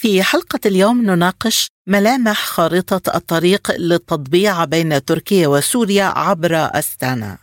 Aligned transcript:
في 0.00 0.22
حلقة 0.22 0.60
اليوم 0.66 1.02
نناقش 1.02 1.68
ملامح 1.86 2.44
خارطة 2.44 3.16
الطريق 3.16 3.72
للتطبيع 3.78 4.64
بين 4.64 5.04
تركيا 5.04 5.48
وسوريا 5.48 6.04
عبر 6.04 6.54
أستانا. 6.54 7.38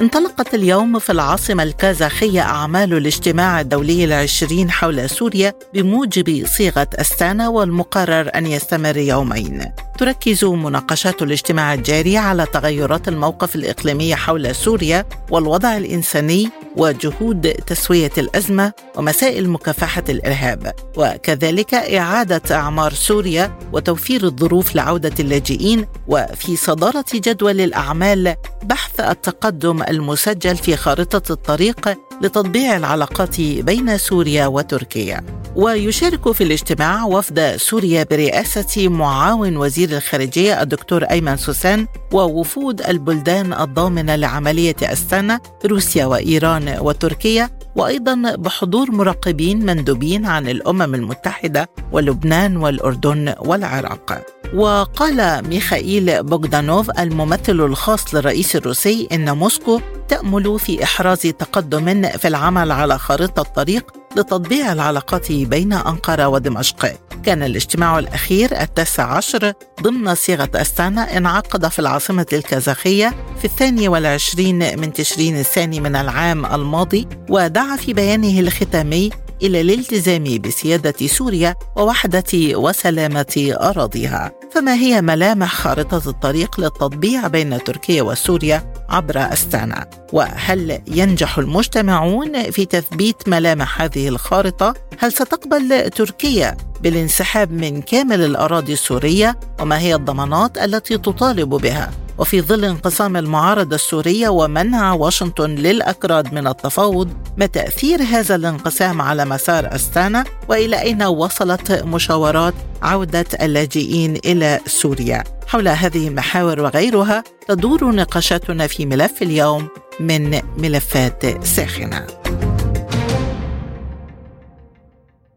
انطلقت 0.00 0.54
اليوم 0.54 0.98
في 0.98 1.12
العاصمة 1.12 1.62
الكازاخية 1.62 2.40
أعمال 2.40 2.94
الاجتماع 2.94 3.60
الدولي 3.60 4.04
العشرين 4.04 4.70
حول 4.70 5.10
سوريا 5.10 5.54
بموجب 5.74 6.46
صيغة 6.46 6.88
أستانا 6.94 7.48
والمقرر 7.48 8.30
أن 8.34 8.46
يستمر 8.46 8.96
يومين 8.96 9.72
تركز 10.02 10.44
مناقشات 10.44 11.22
الاجتماع 11.22 11.74
الجاري 11.74 12.16
على 12.16 12.46
تغيرات 12.46 13.08
الموقف 13.08 13.56
الإقليمي 13.56 14.14
حول 14.16 14.54
سوريا 14.54 15.06
والوضع 15.30 15.76
الإنساني 15.76 16.50
وجهود 16.76 17.48
تسوية 17.52 18.10
الأزمة 18.18 18.72
ومسائل 18.96 19.48
مكافحة 19.48 20.04
الإرهاب. 20.08 20.72
وكذلك 20.96 21.74
إعادة 21.74 22.56
أعمار 22.56 22.92
سوريا 22.92 23.58
وتوفير 23.72 24.24
الظروف 24.24 24.74
لعودة 24.74 25.12
اللاجئين. 25.20 25.86
وفي 26.08 26.56
صدارة 26.56 27.04
جدول 27.14 27.60
الأعمال 27.60 28.34
بحث 28.62 29.00
التقدم 29.00 29.82
المسجل 29.82 30.56
في 30.56 30.76
خارطة 30.76 31.32
الطريق 31.32 31.98
لتطبيع 32.20 32.76
العلاقات 32.76 33.40
بين 33.40 33.98
سوريا 33.98 34.46
وتركيا 34.46 35.24
ويشارك 35.56 36.32
في 36.32 36.44
الاجتماع 36.44 37.04
وفد 37.04 37.56
سوريا 37.56 38.06
برئاسة 38.10 38.88
معاون 38.88 39.56
وزير 39.56 39.96
الخارجية 39.96 40.62
الدكتور 40.62 41.04
أيمن 41.04 41.36
سوسان 41.36 41.86
ووفود 42.12 42.82
البلدان 42.82 43.52
الضامنة 43.52 44.16
لعملية 44.16 44.76
أستانا 44.82 45.40
روسيا 45.66 46.06
وإيران 46.06 46.76
وتركيا 46.80 47.50
وأيضا 47.76 48.36
بحضور 48.36 48.90
مراقبين 48.90 49.66
مندوبين 49.66 50.26
عن 50.26 50.48
الأمم 50.48 50.94
المتحدة 50.94 51.68
ولبنان 51.92 52.56
والأردن 52.56 53.34
والعراق. 53.40 54.22
وقال 54.54 55.48
ميخائيل 55.48 56.22
بوغدانوف 56.22 56.90
الممثل 56.98 57.60
الخاص 57.60 58.14
للرئيس 58.14 58.56
الروسي 58.56 59.08
إن 59.12 59.36
موسكو 59.36 59.80
تأمل 60.08 60.58
في 60.58 60.84
إحراز 60.84 61.20
تقدم 61.20 62.08
في 62.08 62.28
العمل 62.28 62.72
على 62.72 62.98
خارطه 62.98 63.42
طريق 63.42 63.92
لتطبيع 64.16 64.72
العلاقات 64.72 65.32
بين 65.32 65.72
أنقرة 65.72 66.28
ودمشق. 66.28 66.92
كان 67.24 67.42
الاجتماع 67.42 67.98
الأخير 67.98 68.60
التاسع 68.60 69.16
عشر 69.16 69.52
ضمن 69.82 70.14
صيغة 70.14 70.50
أستانا 70.54 71.16
انعقد 71.16 71.68
في 71.68 71.78
العاصمة 71.78 72.26
الكازاخية 72.32 73.14
في 73.38 73.44
الثاني 73.44 73.88
والعشرين 73.88 74.80
من 74.80 74.92
تشرين 74.92 75.38
الثاني 75.38 75.80
من 75.80 75.96
العام 75.96 76.46
الماضي 76.46 77.08
ودعا 77.28 77.76
في 77.76 77.92
بيانه 77.92 78.40
الختامي 78.40 79.10
إلى 79.42 79.60
الالتزام 79.60 80.24
بسيادة 80.24 81.06
سوريا 81.06 81.54
ووحدة 81.76 82.24
وسلامة 82.34 83.54
أراضيها. 83.60 84.32
فما 84.52 84.74
هي 84.74 85.02
ملامح 85.02 85.54
خارطة 85.54 86.10
الطريق 86.10 86.60
للتطبيع 86.60 87.26
بين 87.26 87.64
تركيا 87.64 88.02
وسوريا 88.02 88.72
عبر 88.88 89.32
أستانا؟ 89.32 89.90
وهل 90.12 90.80
ينجح 90.86 91.38
المجتمعون 91.38 92.50
في 92.50 92.64
تثبيت 92.64 93.28
ملامح 93.28 93.82
هذه 93.82 94.08
الخارطة؟ 94.08 94.74
هل 94.98 95.12
ستقبل 95.12 95.90
تركيا 95.90 96.56
بالانسحاب 96.82 97.52
من 97.52 97.82
كامل 97.82 98.20
الأراضي 98.20 98.72
السورية؟ 98.72 99.40
وما 99.60 99.78
هي 99.78 99.94
الضمانات 99.94 100.58
التي 100.58 100.98
تطالب 100.98 101.48
بها؟ 101.48 101.90
وفي 102.22 102.40
ظل 102.40 102.64
انقسام 102.64 103.16
المعارضة 103.16 103.74
السورية 103.74 104.28
ومنع 104.28 104.92
واشنطن 104.92 105.50
للأكراد 105.50 106.34
من 106.34 106.46
التفاوض 106.46 107.12
ما 107.36 107.46
تأثير 107.46 108.02
هذا 108.02 108.34
الانقسام 108.34 109.02
على 109.02 109.24
مسار 109.24 109.74
أستانا؟ 109.74 110.24
وإلى 110.48 110.80
أين 110.80 111.02
وصلت 111.02 111.72
مشاورات 111.72 112.54
عودة 112.82 113.26
اللاجئين 113.42 114.16
إلى 114.16 114.60
سوريا؟ 114.66 115.24
حول 115.46 115.68
هذه 115.68 116.08
المحاور 116.08 116.60
وغيرها 116.60 117.24
تدور 117.48 117.94
نقاشاتنا 117.94 118.66
في 118.66 118.86
ملف 118.86 119.22
اليوم 119.22 119.68
من 120.00 120.40
ملفات 120.58 121.44
ساخنة. 121.44 122.21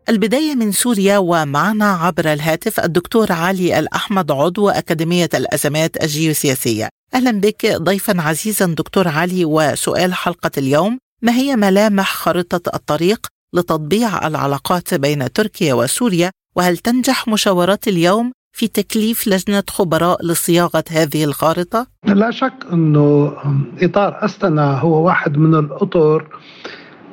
البداية 0.10 0.56
من 0.56 0.72
سوريا 0.72 1.18
ومعنا 1.18 1.92
عبر 1.92 2.34
الهاتف 2.34 2.80
الدكتور 2.80 3.32
علي 3.32 3.80
الأحمد 3.80 4.32
عضو 4.32 4.70
أكاديمية 4.70 5.30
الأزمات 5.34 6.04
الجيوسياسية 6.04 6.90
أهلا 7.14 7.32
بك 7.32 7.66
ضيفا 7.66 8.22
عزيزا 8.22 8.66
دكتور 8.66 9.08
علي 9.08 9.46
وسؤال 9.46 10.14
حلقة 10.14 10.52
اليوم 10.58 11.00
ما 11.22 11.32
هي 11.32 11.56
ملامح 11.56 12.14
خارطة 12.14 12.76
الطريق 12.76 13.28
لتطبيع 13.54 14.28
العلاقات 14.28 14.94
بين 14.94 15.32
تركيا 15.34 15.74
وسوريا 15.74 16.32
وهل 16.56 16.78
تنجح 16.78 17.28
مشاورات 17.28 17.88
اليوم 17.88 18.32
في 18.56 18.68
تكليف 18.68 19.28
لجنة 19.28 19.64
خبراء 19.70 20.26
لصياغة 20.26 20.84
هذه 20.90 21.24
الخارطة؟ 21.24 21.88
لا 22.06 22.32
شك 22.32 22.54
أنه 22.74 23.34
إطار 23.82 24.26
أستنا 24.26 24.80
هو 24.80 25.06
واحد 25.06 25.38
من 25.38 25.56
الأطر 25.56 26.28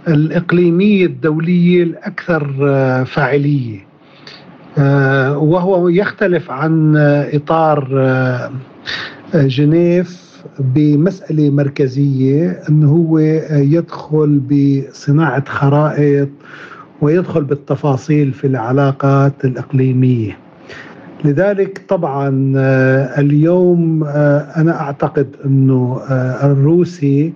الإقليمية 0.08 1.06
الدولية 1.06 1.82
الأكثر 1.82 2.56
آه، 2.62 3.04
فاعلية. 3.04 3.78
آه، 4.78 5.38
وهو 5.38 5.88
يختلف 5.88 6.50
عن 6.50 6.96
إطار 7.32 7.88
آه، 7.92 8.50
جنيف 9.34 10.32
بمسألة 10.58 11.50
مركزية 11.50 12.62
أنه 12.68 12.90
هو 12.90 13.18
يدخل 13.50 14.40
بصناعة 14.40 15.44
خرائط 15.48 16.28
ويدخل 17.00 17.44
بالتفاصيل 17.44 18.32
في 18.32 18.46
العلاقات 18.46 19.44
الإقليمية. 19.44 20.38
لذلك 21.24 21.82
طبعا 21.88 22.52
اليوم 23.18 24.04
أنا 24.56 24.80
أعتقد 24.80 25.36
أنه 25.44 26.00
الروسي 26.42 27.32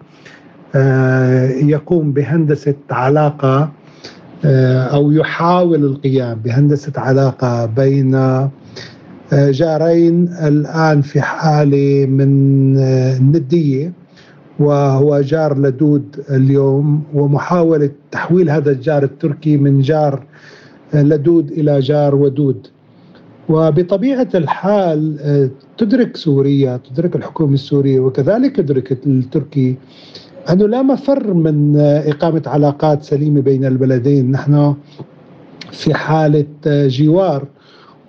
يقوم 1.62 2.12
بهندسة 2.12 2.75
علاقة 2.91 3.70
آه، 4.44 4.82
أو 4.82 5.12
يحاول 5.12 5.84
القيام 5.84 6.38
بهندسة 6.44 6.92
علاقة 6.97 7.66
بين 7.66 8.14
آه، 8.14 8.50
جارين 9.32 10.28
الآن 10.42 11.03
في 11.03 11.20
حالة 11.20 12.06
من 12.06 12.78
النديه 12.78 13.92
وهو 14.59 15.20
جار 15.20 15.59
لدود 15.59 16.25
اليوم 16.31 17.03
ومحاولة 17.15 17.91
تحويل 18.10 18.50
هذا 18.50 18.70
الجار 18.70 19.03
التركي 19.03 19.56
من 19.56 19.81
جار 19.81 20.22
لدود 20.94 21.50
إلى 21.50 21.81
جار 21.81 22.15
ودود. 22.15 22.66
وبطبيعة 23.48 24.28
الحال 24.34 25.50
تدرك 25.78 26.16
سوريا 26.16 26.81
تدرك 26.91 27.16
الحكومة 27.16 27.54
السورية 27.54 28.00
وكذلك 28.00 28.59
ادركت 28.59 29.06
التركي 29.06 29.76
أنه 30.51 30.69
لا 30.69 30.83
مفر 30.83 31.34
من 31.34 31.77
إقامة 31.81 32.43
علاقات 32.47 33.03
سليمة 33.03 33.41
بين 33.41 33.65
البلدين. 33.65 34.31
نحن 34.31 34.75
في 35.72 35.95
حالة 35.95 36.47
جوار 36.66 37.45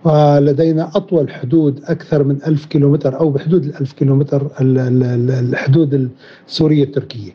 ولدينا 0.04 0.92
أطول 0.95 1.31
حدود 1.31 1.81
أكثر 1.86 2.24
من 2.24 2.44
ألف 2.48 2.66
كيلومتر 2.66 3.19
أو 3.19 3.30
بحدود 3.30 3.63
الألف 3.66 3.94
كيلومتر 3.94 4.51
الحدود 4.60 6.10
السورية 6.48 6.84
التركية. 6.84 7.31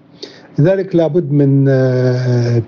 لذلك 0.58 0.96
لابد 0.96 1.32
من 1.32 1.64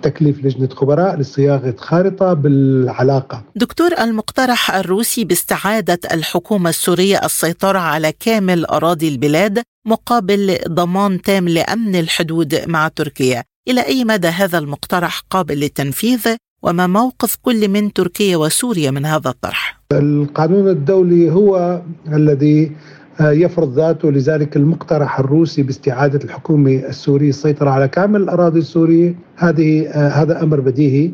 تكليف 0.03 0.45
لجنة 0.45 0.69
خبراء 0.69 1.17
لصياغة 1.17 1.75
خارطة 1.79 2.33
بالعلاقة. 2.33 3.43
دكتور 3.57 3.91
المقترح 4.01 4.75
الروسي 4.75 5.25
باستعادة 5.25 5.99
الحكومة 6.13 6.71
السورية 6.71 7.21
السيطرة 7.25 7.79
على 7.79 8.13
كامل 8.21 8.65
أراضي 8.65 9.09
البلاد 9.09 9.63
مقابل 9.87 10.59
ضمان 10.69 11.23
تام 11.23 11.49
لأمن 11.49 11.97
الحدود 11.97 12.69
مع 12.69 12.89
تركيا. 12.89 13.43
إلى 13.69 13.87
أي 13.87 14.05
مدى 14.05 14.29
هذا 14.29 14.59
المقترح 14.59 15.23
قابل 15.31 15.55
للتنفيذ؟ 15.61 16.37
وما 16.63 16.87
موقف 16.87 17.37
كل 17.43 17.69
من 17.69 17.93
تركيا 17.93 18.37
وسوريا 18.37 18.91
من 18.91 19.07
هذا 19.07 19.31
الطرح؟ 19.31 19.81
القانون 19.93 20.69
الدولي 20.69 21.33
هو 21.33 21.83
الذي 22.13 22.73
يفرض 23.21 23.75
ذاته 23.75 24.11
لذلك 24.11 24.57
المقترح 24.57 25.21
الروسي 25.21 25.63
باستعادة 25.63 26.25
الحكومة 26.25 26.71
السورية 26.71 27.29
السيطرة 27.29 27.71
على 27.71 27.89
كامل 27.89 28.23
الأراضي 28.23 28.59
السورية. 28.59 29.15
هذه 29.37 29.91
هذا 29.91 30.43
أمر 30.43 30.61
بديهي 30.61 31.11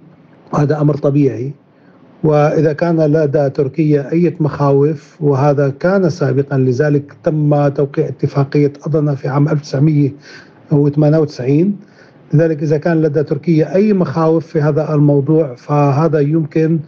وهذا 0.53 0.81
أمر 0.81 0.97
طبيعي. 0.97 1.53
وإذا 2.25 2.73
كان 2.73 3.01
لدى 3.01 3.51
تركيا 3.51 4.13
أي 4.13 4.37
مخاوف 4.41 5.17
وهذا 5.21 5.73
كان 5.81 6.11
سابقا 6.11 6.59
لذلك 6.59 7.13
تم 7.25 7.69
توقيع 7.69 8.09
اتفاقية 8.09 8.73
أضنا 8.87 9.15
في 9.15 9.29
عام 9.29 9.49
1998 9.49 11.77
لذلك 12.35 12.63
إذا 12.63 12.77
كان 12.77 13.03
لدى 13.03 13.23
تركيا 13.23 13.75
أي 13.75 13.93
مخاوف 13.93 14.47
في 14.47 14.61
هذا 14.61 14.95
الموضوع 14.95 15.55
فهذا 15.55 16.21
يمكن 16.21 16.79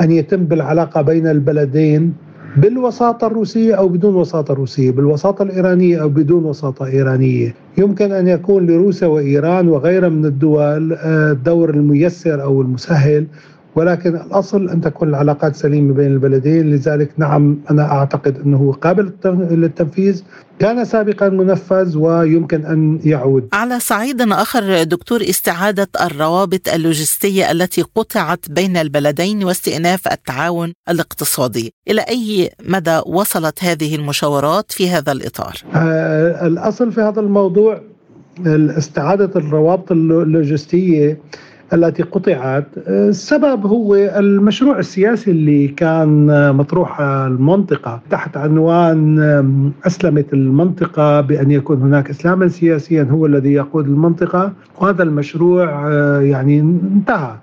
أن 0.00 0.10
يتم 0.10 0.44
بالعلاقة 0.44 1.02
بين 1.02 1.26
البلدين 1.26 2.14
بالوساطة 2.56 3.26
الروسية 3.26 3.74
أو 3.74 3.88
بدون 3.88 4.14
وساطة 4.14 4.54
روسية 4.54 4.90
بالوساطة 4.90 5.42
الإيرانية 5.42 6.02
أو 6.02 6.08
بدون 6.08 6.44
وساطة 6.44 6.86
إيرانية. 6.86 7.54
يمكن 7.78 8.12
أن 8.12 8.28
يكون 8.28 8.66
لروسيا 8.66 9.06
وإيران 9.06 9.68
وغيرها 9.68 10.08
من 10.08 10.26
الدول 10.26 10.92
الدور 10.92 11.68
آه، 11.68 11.72
الميسر 11.72 12.42
أو 12.42 12.62
المسهل 12.62 13.26
ولكن 13.78 14.16
الأصل 14.16 14.68
أن 14.68 14.80
تكون 14.80 15.08
العلاقات 15.08 15.56
سليمة 15.56 15.94
بين 15.94 16.12
البلدين 16.12 16.70
لذلك 16.70 17.10
نعم 17.16 17.58
أنا 17.70 17.92
أعتقد 17.92 18.38
أنه 18.38 18.72
قابل 18.72 19.12
للتنفيذ 19.50 20.22
كان 20.58 20.84
سابقا 20.84 21.28
منفذ 21.28 21.98
ويمكن 21.98 22.66
أن 22.66 23.00
يعود. 23.04 23.48
على 23.52 23.80
صعيد 23.80 24.20
آخر 24.20 24.82
دكتور 24.82 25.20
استعادة 25.22 25.88
الروابط 26.00 26.68
اللوجستية 26.68 27.50
التي 27.50 27.82
قطعت 27.82 28.50
بين 28.50 28.76
البلدين 28.76 29.44
واستئناف 29.44 30.08
التعاون 30.08 30.72
الاقتصادي، 30.88 31.72
إلى 31.88 32.00
أي 32.00 32.50
مدى 32.68 33.00
وصلت 33.06 33.64
هذه 33.64 33.94
المشاورات 33.94 34.72
في 34.72 34.90
هذا 34.90 35.12
الإطار؟ 35.12 35.54
آه 35.74 36.46
الأصل 36.46 36.92
في 36.92 37.00
هذا 37.00 37.20
الموضوع 37.20 37.80
استعادة 38.46 39.30
الروابط 39.36 39.92
اللوجستية 39.92 41.18
التي 41.72 42.02
قطعت. 42.02 42.66
السبب 42.88 43.66
هو 43.66 43.94
المشروع 43.94 44.78
السياسي 44.78 45.30
اللي 45.30 45.68
كان 45.68 46.26
مطروح 46.54 47.00
المنطقة 47.00 48.00
تحت 48.10 48.36
عنوان 48.36 49.18
أسلمت 49.86 50.32
المنطقة 50.32 51.20
بأن 51.20 51.50
يكون 51.50 51.82
هناك 51.82 52.10
إسلاما 52.10 52.48
سياسيا 52.48 53.02
هو 53.10 53.26
الذي 53.26 53.52
يقود 53.52 53.86
المنطقة 53.86 54.52
وهذا 54.80 55.02
المشروع 55.02 55.92
يعني 56.20 56.60
انتهى. 56.60 57.34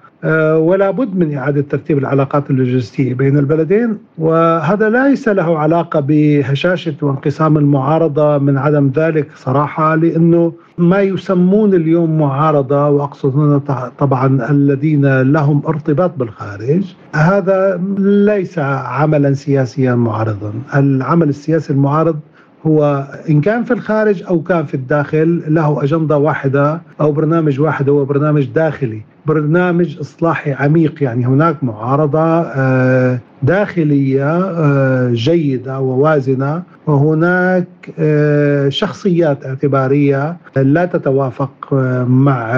ولا 0.55 0.91
بد 0.91 1.15
من 1.15 1.37
إعادة 1.37 1.61
ترتيب 1.61 1.97
العلاقات 1.97 2.49
اللوجستية 2.49 3.13
بين 3.13 3.37
البلدين 3.37 3.97
وهذا 4.17 4.89
ليس 4.89 5.27
له 5.27 5.59
علاقة 5.59 5.99
بهشاشة 5.99 6.95
وانقسام 7.01 7.57
المعارضة 7.57 8.37
من 8.37 8.57
عدم 8.57 8.91
ذلك 8.95 9.27
صراحة 9.35 9.95
لأنه 9.95 10.53
ما 10.77 11.01
يسمون 11.01 11.73
اليوم 11.73 12.17
معارضة 12.19 12.89
وأقصد 12.89 13.35
هنا 13.35 13.89
طبعا 13.99 14.51
الذين 14.51 15.21
لهم 15.21 15.61
ارتباط 15.67 16.11
بالخارج 16.17 16.95
هذا 17.15 17.81
ليس 17.99 18.59
عملا 18.59 19.33
سياسيا 19.33 19.95
معارضا. 19.95 20.53
العمل 20.75 21.29
السياسي 21.29 21.73
المعارض 21.73 22.19
هو 22.67 23.07
إن 23.29 23.41
كان 23.41 23.63
في 23.63 23.71
الخارج 23.73 24.23
أو 24.23 24.41
كان 24.41 24.65
في 24.65 24.73
الداخل 24.73 25.41
له 25.47 25.83
أجندة 25.83 26.17
واحدة 26.17 26.81
أو 27.01 27.11
برنامج 27.11 27.59
واحد 27.59 27.89
هو 27.89 28.05
برنامج 28.05 28.45
داخلي 28.45 29.01
برنامج 29.25 29.97
إصلاحي 29.99 30.53
عميق. 30.53 31.03
يعني 31.03 31.25
هناك 31.25 31.63
معارضة 31.63 32.41
آه، 32.41 33.19
داخلية 33.43 34.39
آه، 34.39 35.09
جيدة 35.13 35.79
ووازنة 35.79 36.63
وهناك 36.87 37.67
آه، 37.99 38.69
شخصيات 38.69 39.45
اعتبارية 39.45 40.37
لا 40.55 40.85
تتوافق 40.85 41.73
مع 42.07 42.53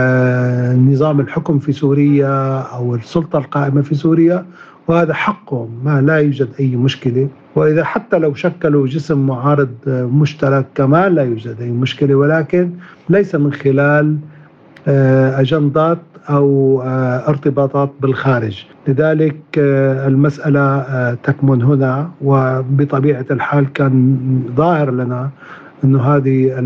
نظام 0.74 1.19
الحكم 1.19 1.59
في 1.59 1.71
سوريا 1.71 2.59
أو 2.59 2.95
السلطة 2.95 3.39
القائمة 3.39 3.81
في 3.81 3.95
سوريا. 3.95 4.45
وهذا 4.88 5.13
حقهم 5.13 5.69
ما 5.84 6.01
لا 6.01 6.16
يوجد 6.18 6.50
أي 6.60 6.75
مشكلة. 6.75 7.28
وإذا 7.56 7.84
حتى 7.84 8.18
لو 8.18 8.34
شكلوا 8.34 8.88
جسم 8.88 9.28
معارض 9.28 9.69
مشترك 9.88 10.66
كمان 10.75 11.16
لا 11.16 11.24
يوجد 11.24 11.62
أي 11.62 11.69
مشكلة. 11.72 12.16
ولكن 12.16 12.72
ليس 13.10 13.36
من 13.36 13.54
خلال 13.54 14.18
آه، 14.88 15.42
أجندات 15.42 15.98
أو 16.30 16.81
آه، 16.81 17.30
ارتباطات 17.30 17.92
بالخارج. 18.01 18.66
لذلك 18.88 19.42
آه، 19.57 20.07
المسألة 20.07 21.13
تكمن 21.13 21.62
هنا. 21.62 22.12
وبطبيعة 22.22 23.25
الحال 23.31 23.74
كان 23.74 24.18
ظاهر 24.56 24.92
لنا 24.92 25.30
إنه 25.83 26.15
هذه 26.15 26.59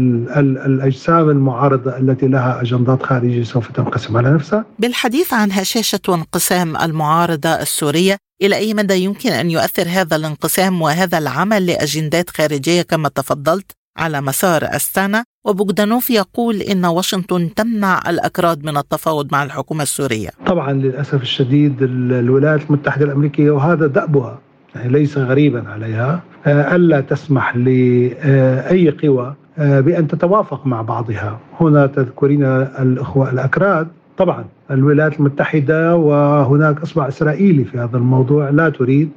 الأجسام 0.65 1.29
المعارضة 1.29 1.97
التي 1.97 2.27
لها 2.27 2.61
أجندات 2.61 3.03
خارجية 3.03 3.43
سوف 3.43 3.71
تنقسم 3.71 4.17
على 4.17 4.33
نفسها. 4.33 4.65
بالحديث 4.79 5.33
عن 5.33 5.51
هشاشة 5.51 5.99
وانقسام 6.07 6.77
المعارضة 6.77 7.49
السورية، 7.49 8.17
إلى 8.41 8.55
أي 8.55 8.73
مدى 8.73 8.93
يمكن 8.93 9.29
أن 9.31 9.51
يؤثر 9.51 9.87
هذا 9.87 10.15
الانقسام 10.15 10.81
وهذا 10.81 11.17
العمل 11.17 11.65
لأجندات 11.65 12.29
خارجية 12.29 12.81
كما 12.81 13.09
تفضلت 13.09 13.71
على 13.97 14.21
مسار 14.21 14.63
أستانا 14.63 15.23
وبوغدانوف 15.45 16.09
يقول 16.09 16.55
إن 16.55 16.85
واشنطن 16.85 17.53
تمنع 17.53 18.01
الأكراد 18.07 18.65
من 18.65 18.77
التفاوض 18.77 19.27
مع 19.31 19.43
الحكومة 19.43 19.83
السورية. 19.83 20.29
طبعا 20.45 20.73
للأسف 20.73 21.21
الشديد 21.21 21.81
الولايات 21.81 22.61
المتحدة 22.67 23.05
الأمريكية 23.05 23.51
وهذا 23.51 23.87
دأبها 23.87 24.39
ليس 24.85 25.17
غريبا 25.17 25.69
عليها. 25.69 26.21
آه، 26.45 26.75
ألا 26.75 27.01
تسمح 27.01 27.55
لأي 27.57 28.89
قوى 28.89 29.33
آه، 29.57 29.79
بأن 29.79 30.07
تتوافق 30.07 30.67
مع 30.67 30.81
بعضها. 30.81 31.39
هنا 31.59 31.85
تذكرين 31.85 32.43
الأخوة 32.43 33.29
الأكراد. 33.31 33.87
طبعا 34.17 34.45
الولايات 34.71 35.19
المتحدة 35.19 35.95
وهناك 35.95 36.81
إصبع 36.81 37.07
إسرائيلي 37.07 37.63
في 37.63 37.77
هذا 37.77 37.97
الموضوع 37.97 38.49
لا 38.49 38.69
تريد 38.69 39.09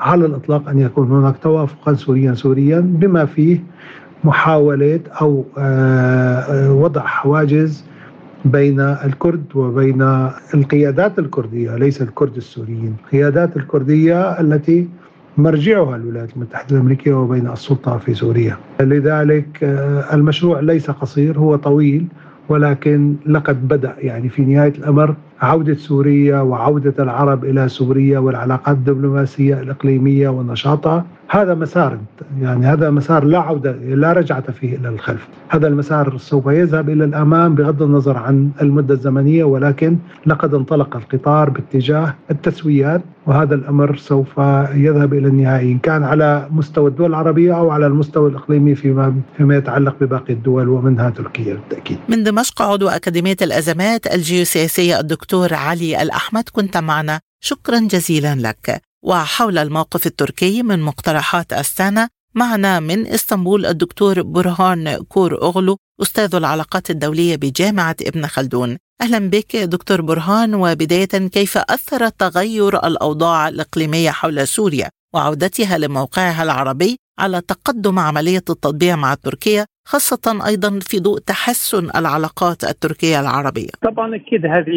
على 0.00 0.26
الإطلاق 0.26 0.68
أن 0.68 0.78
يكون 0.78 1.10
هناك 1.10 1.34
توافقا 1.42 1.94
سوريا 1.94 2.34
سوريا 2.34 2.80
بما 2.80 3.24
فيه 3.24 3.60
محاولة 4.24 5.00
أو 5.20 5.44
آه، 5.58 6.72
وضع 6.72 7.00
حواجز 7.00 7.84
بين 8.44 8.80
الكرد 8.80 9.44
وبين 9.54 10.02
القيادات 10.54 11.18
الكردية 11.18 11.76
ليس 11.76 12.02
الكرد 12.02 12.36
السوريين. 12.36 12.96
القيادات 13.04 13.56
الكردية 13.56 14.40
التي 14.40 14.88
مرجعها 15.36 15.96
الولايات 15.96 16.36
المتحدة 16.36 16.76
الأمريكية 16.76 17.14
وبين 17.14 17.46
السلطة 17.50 17.98
في 17.98 18.14
سوريا. 18.14 18.56
لذلك 18.80 19.64
آه، 19.64 20.14
المشروع 20.14 20.60
ليس 20.60 20.90
قصير 20.90 21.38
هو 21.38 21.56
طويل 21.56 22.06
ولكن 22.48 23.14
لقد 23.26 23.68
بدأ 23.68 23.94
يعني 23.98 24.28
في 24.28 24.42
نهاية 24.42 24.72
الأمر 24.78 25.14
عودة 25.42 25.74
سوريا 25.74 26.40
وعودة 26.40 26.94
العرب 26.98 27.44
إلى 27.44 27.68
سوريا 27.68 28.18
والعلاقات 28.18 28.76
الدبلوماسية 28.76 29.60
الإقليمية 29.60 30.28
ونشاطها 30.28 31.04
هذا 31.28 31.54
مسار 31.54 31.98
يعني 32.40 32.66
هذا 32.66 32.90
مسار 32.90 33.24
لا 33.24 33.38
عودة 33.38 33.72
لا 33.72 34.12
رجعة 34.12 34.52
فيه 34.52 34.76
إلى 34.76 34.88
الخلف. 34.88 35.28
هذا 35.48 35.68
المسار 35.68 36.18
سوف 36.18 36.46
يذهب 36.46 36.90
إلى 36.90 37.04
الأمام 37.04 37.54
بغض 37.54 37.82
النظر 37.82 38.16
عن 38.16 38.50
المدة 38.62 38.94
الزمنية 38.94 39.44
ولكن 39.44 39.96
لقد 40.26 40.54
انطلق 40.54 40.96
القطار 40.96 41.50
باتجاه 41.50 42.14
التسويات 42.30 43.00
وهذا 43.26 43.54
الأمر 43.54 43.96
سوف 43.96 44.38
يذهب 44.74 45.14
إلى 45.14 45.28
النهاية 45.28 45.72
إن 45.72 45.78
كان 45.78 46.02
على 46.02 46.48
مستوى 46.50 46.90
الدول 46.90 47.10
العربية 47.10 47.58
أو 47.58 47.70
على 47.70 47.86
المستوى 47.86 48.30
الإقليمي 48.30 48.74
فيما, 48.74 49.14
فيما 49.36 49.56
يتعلق 49.56 49.96
بباقي 50.00 50.32
الدول 50.32 50.68
ومنها 50.68 51.10
تركيا 51.10 51.54
بالتأكيد. 51.54 51.98
من 52.08 52.22
دمشق 52.22 52.62
عضو 52.62 52.88
أكاديمية 52.88 53.36
الأزمات 53.42 54.14
الجيوسياسية 54.14 55.00
الدكتور 55.00 55.31
علي 55.34 56.02
الأحمد 56.02 56.48
كنت 56.48 56.76
معنا. 56.76 57.20
شكرا 57.44 57.78
جزيلا 57.78 58.34
لك. 58.34 58.82
وحول 59.04 59.58
الموقف 59.58 60.06
التركي 60.06 60.62
من 60.62 60.80
مقترحات 60.80 61.52
أستانا 61.52 62.08
معنا 62.34 62.80
من 62.80 63.06
إسطنبول 63.06 63.66
الدكتور 63.66 64.22
برهان 64.22 64.96
كور 64.96 65.42
أغلو 65.42 65.76
أستاذ 66.02 66.34
العلاقات 66.34 66.90
الدولية 66.90 67.36
بجامعة 67.36 67.96
ابن 68.02 68.26
خلدون. 68.26 68.76
أهلا 69.02 69.18
بك 69.18 69.56
دكتور 69.56 70.00
برهان 70.00 70.54
وبداية 70.54 71.28
كيف 71.28 71.58
أثر 71.58 72.08
تغير 72.08 72.86
الأوضاع 72.86 73.48
الإقليمية 73.48 74.10
حول 74.10 74.48
سوريا 74.48 74.90
وعودتها 75.14 75.78
لموقعها 75.78 76.42
العربي 76.42 76.96
على 77.18 77.40
تقدم 77.40 77.98
عملية 77.98 78.38
التطبيع 78.38 78.96
مع 78.96 79.14
تركيا؟ 79.14 79.66
خاصة 79.84 80.46
أيضا 80.46 80.78
في 80.82 81.00
ضوء 81.00 81.18
تحسن 81.18 81.84
العلاقات 82.00 82.64
التركية 82.64 83.20
العربية. 83.20 83.70
طبعا 83.82 84.16
أكيد 84.16 84.46
هذه 84.46 84.72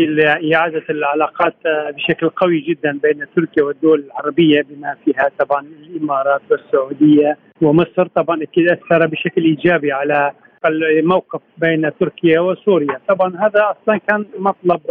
إعادة 0.55 0.83
العلاقات 0.89 1.55
بشكل 1.95 2.29
قوي 2.29 2.59
جدا 2.59 2.99
بين 3.03 3.25
تركيا 3.35 3.63
والدول 3.63 3.99
العربية 3.99 4.61
بما 4.61 4.95
فيها 5.05 5.29
طبعا 5.39 5.61
الإمارات 5.61 6.41
والسعودية 6.51 7.37
ومصر. 7.61 8.07
طبعا 8.07 8.43
أكيد 8.43 8.69
أثر 8.69 9.05
بشكل 9.05 9.43
إيجابي 9.43 9.91
على 9.91 10.31
الموقف 10.65 11.41
بين 11.57 11.91
تركيا 11.99 12.39
وسوريا. 12.39 13.01
طبعا 13.07 13.29
هذا 13.29 13.75
أصلا 13.75 13.97
كان 13.97 14.25
مطلب 14.39 14.81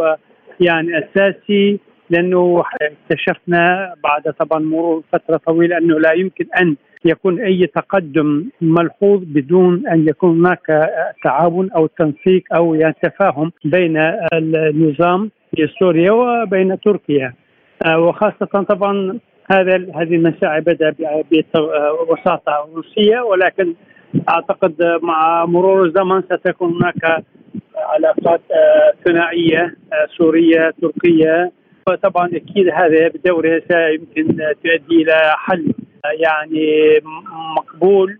يعني 0.59 0.89
أساسي 0.99 1.79
لأنه 2.09 2.63
اكتشفنا 2.81 3.93
بعد 4.03 4.33
طبعا 4.39 4.59
مرور 4.59 5.03
فترة 5.13 5.37
طويلة 5.37 5.77
أنه 5.77 5.99
لا 5.99 6.13
يمكن 6.13 6.45
أن 6.61 6.75
يكون 7.05 7.41
أي 7.41 7.67
تقدم 7.67 8.45
ملحوظ 8.61 9.23
بدون 9.23 9.87
أن 9.87 10.07
يكون 10.07 10.39
هناك 10.39 10.91
تعاون 11.23 11.71
أو 11.71 11.87
تنسيق 11.87 12.43
أو 12.55 12.75
يعني 12.75 12.95
تفاهم 13.03 13.51
بين 13.65 13.97
النظام 14.33 15.31
في 15.55 15.67
سوريا 15.79 16.11
وبين 16.11 16.79
تركيا. 16.79 17.33
آه، 17.85 17.99
وخاصة 17.99 18.45
طبعا 18.45 19.19
هذا 19.51 19.75
هذه 19.75 20.15
المساعي 20.15 20.61
بدأ 20.61 20.95
بوساطه 22.09 22.69
روسية 22.75 23.19
ولكن 23.19 23.73
أعتقد 24.29 24.99
مع 25.01 25.45
مرور 25.45 25.85
الزمن 25.85 26.21
ستكون 26.21 26.73
هناك 26.73 27.23
علاقات 27.75 28.41
آه، 28.51 28.93
ثنائية 29.05 29.75
آه، 29.93 30.07
سورية 30.17 30.73
تركية 30.81 31.51
وطبعا 31.89 32.27
أكيد 32.27 32.69
هذا 32.69 33.07
بدوره 33.07 33.61
سيمكن 33.71 34.37
تؤدي 34.37 35.01
إلى 35.03 35.35
حل 35.37 35.73
يعني 36.19 36.99
مقبول 37.57 38.19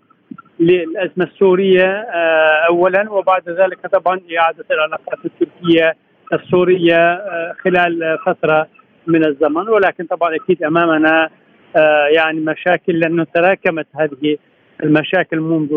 للأزمة 0.60 1.26
السورية 1.26 1.86
آه، 1.86 2.68
اولا 2.70 3.12
وبعد 3.12 3.50
ذلك 3.50 3.88
طبعا 3.88 4.22
إعادة 4.38 4.66
العلاقات 4.72 5.20
التركية 5.26 5.96
السورية 6.34 7.22
خلال 7.64 8.18
فترة 8.26 8.68
من 9.08 9.26
الزمن. 9.26 9.70
ولكن 9.70 10.06
طبعا 10.06 10.36
أكيد 10.36 10.64
أمامنا 10.64 11.30
يعني 12.16 12.40
مشاكل 12.40 13.00
لأنه 13.00 13.26
تراكمت 13.36 13.88
هذه 13.96 14.38
المشاكل 14.84 15.40
منذ 15.40 15.70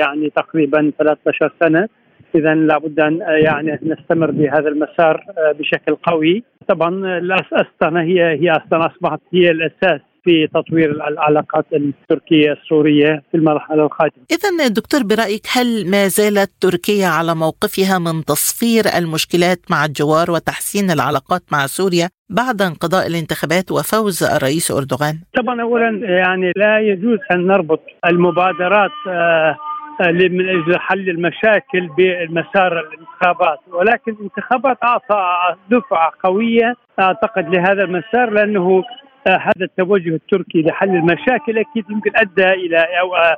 يعني 0.00 0.30
تقريبا 0.30 0.92
13 0.98 1.52
سنة. 1.60 1.88
اذا 2.34 2.54
لابد 2.54 3.00
أن 3.00 3.18
يعني 3.44 3.78
نستمر 3.82 4.30
بهذا 4.30 4.68
المسار 4.68 5.24
آه، 5.38 5.52
بشكل 5.52 5.94
قوي 5.94 6.44
طبعا 6.68 7.20
استانا 7.52 8.02
هي 8.02 8.22
هي 8.22 8.50
أصلا 8.50 8.86
أصبحت 8.86 9.20
هي 9.32 9.50
الأساس 9.50 10.00
في 10.24 10.46
تطوير 10.46 10.90
العلاقات 10.90 11.66
التركية 11.72 12.52
السورية 12.52 13.22
في 13.30 13.36
المرحله 13.36 13.82
القادمه. 13.84 14.24
اذا 14.30 14.68
دكتور 14.68 15.02
برأيك 15.02 15.46
هل 15.52 15.90
ما 15.90 16.08
زالت 16.08 16.50
تركيا 16.60 17.06
على 17.06 17.34
موقفها 17.34 17.98
من 17.98 18.24
تصفير 18.24 18.84
المشكلات 18.98 19.58
مع 19.70 19.84
الجوار 19.84 20.30
وتحسين 20.30 20.90
العلاقات 20.90 21.42
مع 21.52 21.66
سوريا 21.66 22.08
بعد 22.30 22.62
انقضاء 22.62 23.06
الانتخابات 23.06 23.72
وفوز 23.72 24.22
الرئيس 24.22 24.70
أردوغان؟ 24.70 25.14
طبعا 25.36 25.62
اولا 25.62 25.88
يعني 26.02 26.52
لا 26.56 26.78
يجوز 26.78 27.18
أن 27.32 27.46
نربط 27.46 27.80
المبادرات 28.06 28.90
آه 29.08 29.56
من 30.00 30.48
أجل 30.48 30.78
حل 30.78 31.10
المشاكل 31.10 31.88
بمسار 31.98 32.80
الانتخابات. 32.80 33.58
ولكن 33.72 34.12
الانتخابات 34.12 34.78
أعطى 34.84 35.24
دفعة 35.70 36.12
قوية 36.24 36.74
أعتقد 37.00 37.54
لهذا 37.54 37.84
المسار 37.84 38.30
لأنه 38.30 38.82
هذا 39.28 39.64
التوجه 39.64 40.14
التركي 40.14 40.62
لحل 40.62 40.88
المشاكل 40.88 41.58
أكيد 41.58 41.90
يمكن 41.90 42.10
أدى 42.16 42.48
إلى 42.48 42.78
أو 43.00 43.36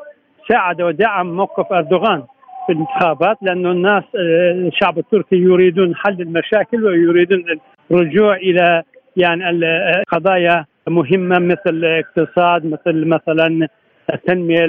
ساعد 0.49 0.83
ودعم 0.83 1.37
موقف 1.37 1.73
أردوغان 1.73 2.23
في 2.67 2.73
الانتخابات 2.73 3.37
لأنه 3.43 3.71
الناس 3.71 4.05
الشعب 4.15 4.99
التركي 4.99 5.37
يريدون 5.37 5.97
حل 5.97 6.21
المشاكل 6.21 6.85
ويريدون 6.85 7.45
الرجوع 7.91 8.37
إلى 8.37 8.83
يعني 9.17 9.51
القضايا 9.51 10.65
مهمة 10.89 11.39
مثل 11.39 11.61
الاقتصاد 11.67 12.67
مثل 12.67 13.07
مثلا 13.09 13.69
التنمية 14.15 14.65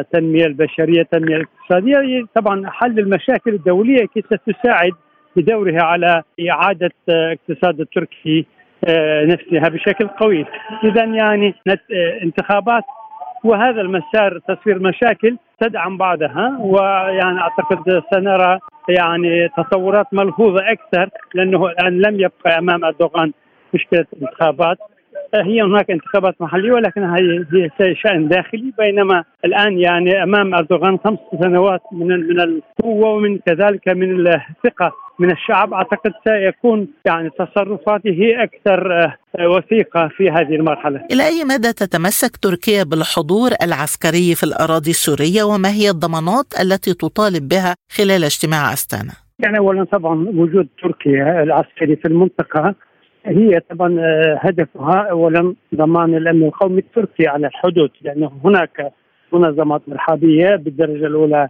التنمية 0.00 0.46
البشرية 0.46 1.00
التنمية 1.00 1.36
الاقتصادية 1.36 2.24
طبعا 2.34 2.70
حل 2.70 2.98
المشاكل 2.98 3.54
الدولية 3.54 4.06
كيف 4.06 4.26
ستساعد 4.26 4.92
بدورها 5.36 5.82
على 5.82 6.22
إعادة 6.50 6.90
اقتصاد 7.08 7.80
التركي 7.80 8.46
آه، 8.88 9.24
نفسها 9.24 9.68
بشكل 9.68 10.08
قوي. 10.08 10.46
اذا 10.84 11.04
يعني 11.04 11.54
انتخابات 12.22 12.82
وهذا 13.44 13.80
المسار 13.80 14.38
تصوير 14.48 14.78
مشاكل 14.78 15.36
تدعم 15.60 15.96
بعضها 15.96 16.58
ويعني 16.60 17.40
أعتقد 17.40 18.02
سنرى 18.14 18.58
يعني 18.88 19.48
تطورات 19.48 20.06
ملحوظة 20.12 20.72
أكثر 20.72 21.08
لأنه 21.34 21.66
الآن 21.66 22.00
لم 22.00 22.14
يبقى 22.14 22.58
أمام 22.58 22.84
أردوغان 22.84 23.32
مشكلة 23.74 24.06
انتخابات. 24.22 24.78
هي 25.44 25.62
هناك 25.62 25.90
انتخابات 25.90 26.34
محلية 26.40 26.72
ولكن 26.72 27.04
هي 27.04 27.46
هي 27.80 27.94
شان 27.94 28.28
داخلي 28.28 28.72
بينما 28.78 29.24
الآن 29.44 29.78
يعني 29.78 30.22
أمام 30.22 30.54
أردوغان 30.54 30.98
خمس 31.04 31.18
سنوات 31.42 31.80
من 31.92 32.06
من 32.06 32.40
القوة 32.40 33.10
ومن 33.10 33.38
كذلك 33.38 33.88
من 33.88 34.26
الثقة 34.28 34.92
من 35.18 35.30
الشعب 35.32 35.72
أعتقد 35.72 36.12
سيكون 36.28 36.88
يعني 37.06 37.30
تصرفاته 37.30 38.42
أكثر 38.42 38.92
آه، 38.92 39.48
وثيقة 39.48 40.08
في 40.16 40.30
هذه 40.30 40.54
المرحلة. 40.54 41.00
إلى 41.12 41.26
أي 41.26 41.44
مدى 41.44 41.72
تتمسك 41.72 42.36
تركيا 42.36 42.82
بالحضور 42.82 43.50
العسكري 43.62 44.34
في 44.34 44.44
الأراضي 44.44 44.90
السورية 44.90 45.42
وما 45.42 45.68
هي 45.68 45.90
الضمانات 45.90 46.46
التي 46.60 46.94
تطالب 46.94 47.48
بها 47.48 47.74
خلال 47.96 48.24
اجتماع 48.24 48.72
أستانا؟ 48.72 49.12
يعني 49.38 49.58
اولا 49.58 49.84
طبعا 49.84 50.14
وجود 50.34 50.68
تركيا 50.82 51.42
العسكري 51.42 51.96
في 51.96 52.08
المنطقة 52.08 52.74
هي 53.26 53.60
طبعا 53.70 54.00
آه، 54.00 54.38
هدفها 54.40 55.08
اولا 55.10 55.54
ضمان 55.74 56.14
الأمن 56.16 56.42
القومي 56.42 56.78
التركي 56.78 57.26
على 57.26 57.46
الحدود 57.46 57.90
لأنه 58.02 58.30
هناك 58.44 58.92
منظمات 59.32 59.82
إرهابية 59.92 60.56
بالدرجة 60.56 61.06
الأولى 61.06 61.48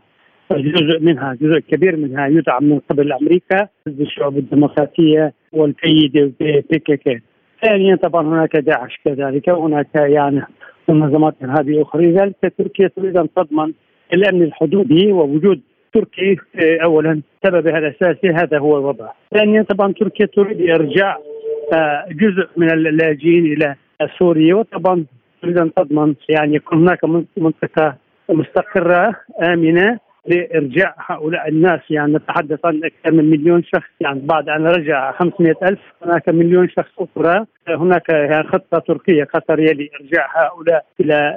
جزء 0.50 1.00
منها 1.00 1.34
جزء 1.40 1.58
كبير 1.58 1.96
منها 1.96 2.26
يدعم 2.26 2.64
من 2.64 2.78
قبل 2.90 3.12
أمريكا 3.12 3.68
حزب 3.86 4.00
الشعوب 4.00 4.38
الديمقراطيه 4.38 5.32
والكيد 5.52 6.34
PKK 6.40 7.20
ثانيا 7.62 7.96
طبعا 7.96 8.26
هناك 8.28 8.56
داعش 8.56 9.00
كذلك 9.04 9.48
وهناك 9.48 9.94
يعني 9.94 10.42
منظمات 10.88 11.34
إرهابية 11.42 11.82
أخرى 11.82 12.06
لذلك 12.06 12.52
تركيا 12.58 12.88
تريد 12.88 13.16
أن 13.16 13.28
تضمن 13.36 13.72
الأمن 14.14 14.42
الحدودي 14.42 15.12
ووجود 15.12 15.60
تركي 15.92 16.36
آه، 16.56 16.84
اولا 16.84 17.20
سببها 17.46 17.78
الاساسي 17.78 18.28
هذا 18.28 18.58
هو 18.58 18.78
الوضع. 18.78 19.08
ثانيا 19.34 19.62
طبعا 19.62 19.92
تركيا 19.92 20.26
تريد 20.26 20.70
إرجاع 20.70 21.18
جزء 22.10 22.48
من 22.56 22.70
اللاجئين 22.70 23.46
إلى 23.46 23.74
سوريا. 24.18 24.54
وطبعا 24.54 25.04
تريد 25.42 25.58
أن 25.58 25.74
تضمن 25.74 26.14
يعني 26.28 26.54
يكون 26.54 26.78
هناك 26.78 27.04
منطقة 27.36 27.96
مستقرة 28.30 29.16
آمنة 29.42 29.98
لإرجاع 30.26 30.94
هؤلاء 31.06 31.48
الناس. 31.48 31.80
يعني 31.90 32.14
نتحدث 32.14 32.66
عن 32.66 32.80
أكثر 32.84 33.12
من 33.16 33.30
مليون 33.30 33.62
شخص. 33.62 33.90
يعني 34.00 34.20
بعد 34.24 34.48
أن 34.48 34.66
رجع 34.66 35.12
500 35.12 35.54
ألف 35.62 35.80
هناك 36.02 36.28
مليون 36.28 36.68
شخص 36.68 36.92
أخرى. 36.98 37.46
هناك 37.68 38.08
يعني 38.08 38.48
خطة 38.48 38.78
تركية 38.78 39.24
قطريه 39.24 39.72
لارجاع 39.72 40.26
هؤلاء 40.36 40.84
إلى 41.00 41.36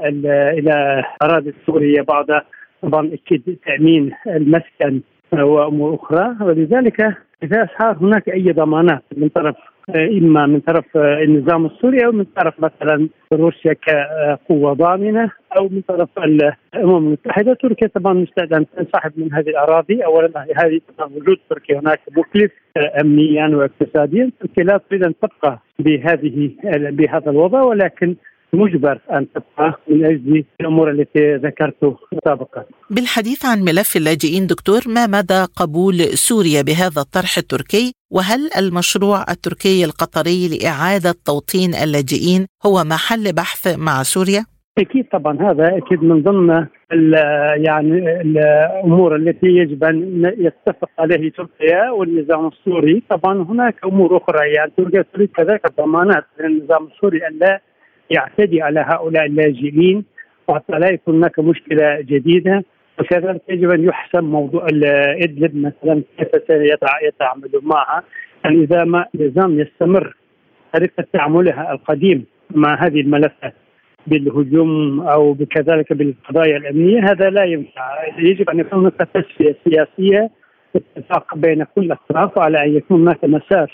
إلى 0.53 1.03
أراضي 1.23 1.53
سوريا 1.65 2.01
بعد 2.01 2.41
طبعا 2.81 3.11
أكيد 3.13 3.57
تأمين 3.65 4.11
المسكن 4.27 5.01
وأمور 5.33 5.95
أخرى. 5.95 6.35
ولذلك 6.41 7.01
إذا 7.43 7.67
صار 7.79 7.97
هناك 8.01 8.29
أي 8.29 8.51
ضمانات 8.51 9.03
من 9.17 9.29
طرف 9.29 9.55
إما 9.95 10.45
من 10.45 10.59
طرف 10.59 10.85
النظام 10.97 11.65
السوري 11.65 12.05
أو 12.05 12.11
من 12.11 12.23
طرف 12.23 12.53
مثلا 12.59 13.09
روسيا 13.33 13.73
كقوة 13.73 14.73
ضامنة 14.73 15.31
أو 15.57 15.69
من 15.69 15.81
طرف 15.81 16.09
الأمم 16.17 16.97
المتحدة. 16.97 17.53
تركيا 17.53 17.87
طبعا 17.87 18.13
مستعدة 18.13 18.57
أن 18.57 18.65
تنسحب 18.77 19.11
من 19.17 19.33
هذه 19.33 19.49
الأراضي. 19.49 20.05
اولا 20.05 20.45
هذه 20.57 20.81
وجود 20.99 21.37
تركيا 21.49 21.79
هناك 21.79 21.99
مكلف 22.17 22.51
امنيا 23.01 23.47
واقتصاديا. 23.47 24.31
تركيا 24.39 24.63
لا 24.63 24.79
تريد 24.89 25.03
أن 25.03 25.13
تبقى 25.19 25.59
بهذه 25.79 26.51
بهذا 26.73 27.31
الوضع 27.31 27.61
ولكن 27.61 28.15
مجبر 28.53 28.99
أن 29.13 29.27
تبقى 29.33 29.79
من 29.87 30.05
أجل 30.05 30.43
الأمور 30.61 30.91
التي 30.91 31.35
ذكرت 31.35 31.95
سابقا. 32.25 32.63
بالحديث 32.89 33.45
عن 33.45 33.59
ملف 33.59 33.97
اللاجئين 33.97 34.47
دكتور 34.47 34.81
ما 34.87 35.07
مدى 35.07 35.45
قبول 35.55 35.95
سوريا 35.99 36.61
بهذا 36.61 37.01
الطرح 37.01 37.37
التركي 37.37 37.93
وهل 38.11 38.39
المشروع 38.57 39.21
التركي 39.29 39.85
القطري 39.85 40.47
لإعادة 40.47 41.15
توطين 41.25 41.73
اللاجئين 41.83 42.45
هو 42.65 42.83
محل 42.83 43.33
بحث 43.33 43.77
مع 43.77 44.03
سوريا؟ 44.03 44.45
أكيد 44.77 45.05
طبعا 45.11 45.37
هذا 45.41 45.77
أكيد 45.77 46.03
من 46.03 46.23
ضمن 46.23 46.67
يعني 47.65 48.21
الأمور 48.21 49.15
التي 49.15 49.47
يجب 49.47 49.83
أن 49.83 50.33
يتفق 50.37 50.89
عليه 50.99 51.31
تركيا 51.31 51.89
والنظام 51.89 52.47
السوري، 52.47 53.03
طبعا 53.09 53.43
هناك 53.43 53.75
أمور 53.85 54.17
أخرى 54.17 54.53
يعني 54.53 54.71
تركيا 54.77 55.05
تريد 55.13 55.29
كذلك 55.37 55.61
ضمانات 55.77 56.25
من 56.39 56.45
النظام 56.45 56.87
السوري 56.87 57.27
أن 57.27 57.39
لا 57.39 57.61
يعتدي 58.09 58.61
على 58.61 58.79
هؤلاء 58.79 59.25
اللاجئين 59.25 60.05
وحتى 60.47 60.79
لا 60.79 60.89
يكون 60.89 61.15
هناك 61.15 61.39
مشكلة 61.39 62.01
جديدة. 62.01 62.63
وكذلك 62.99 63.41
يجب 63.49 63.71
أن 63.71 63.83
يحسم 63.83 64.23
موضوع 64.23 64.67
إدلب 65.23 65.55
مثلا 65.55 66.03
كيف 66.17 66.27
سيتعامل 66.47 67.49
معها. 67.63 68.03
يعني 68.43 68.63
إذا 68.63 68.83
ما 68.83 69.05
النظام 69.15 69.59
يستمر 69.59 70.15
طريقة 70.73 71.05
تعاملها 71.13 71.71
القديم 71.71 72.25
مع 72.55 72.85
هذه 72.85 73.01
الملفات 73.01 73.53
بالهجوم 74.07 75.01
أو 75.01 75.37
كذلك 75.49 75.93
بالقضايا 75.93 76.57
الأمنية 76.57 76.99
هذا 77.11 77.29
لا 77.29 77.43
ينفع. 77.43 78.07
يجب 78.17 78.49
أن 78.49 78.59
يكون 78.59 78.79
هناك 78.79 78.93
تسوية 79.13 79.55
سياسية 79.67 80.29
اتفاق 80.75 81.35
بين 81.35 81.63
كل 81.63 81.81
الأطراف 81.81 82.39
على 82.39 82.63
أن 82.63 82.75
يكون 82.75 83.01
هناك 83.01 83.25
مسار 83.25 83.71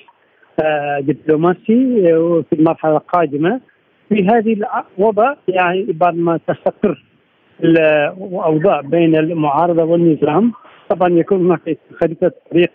دبلوماسي 1.00 2.02
في 2.50 2.54
المرحلة 2.54 2.98
القادمة. 2.98 3.62
في 4.10 4.28
هذه 4.28 4.58
الوضع 4.98 5.34
يعني 5.48 5.86
بعد 5.90 6.16
ما 6.16 6.40
تستقر 6.48 7.04
الأوضاع 7.64 8.82
بين 8.82 9.16
المعارضة 9.16 9.84
والنظام 9.84 10.54
طبعا 10.90 11.10
يكون 11.10 11.46
هناك 11.46 11.78
خريطة 12.02 12.32
طريق 12.52 12.72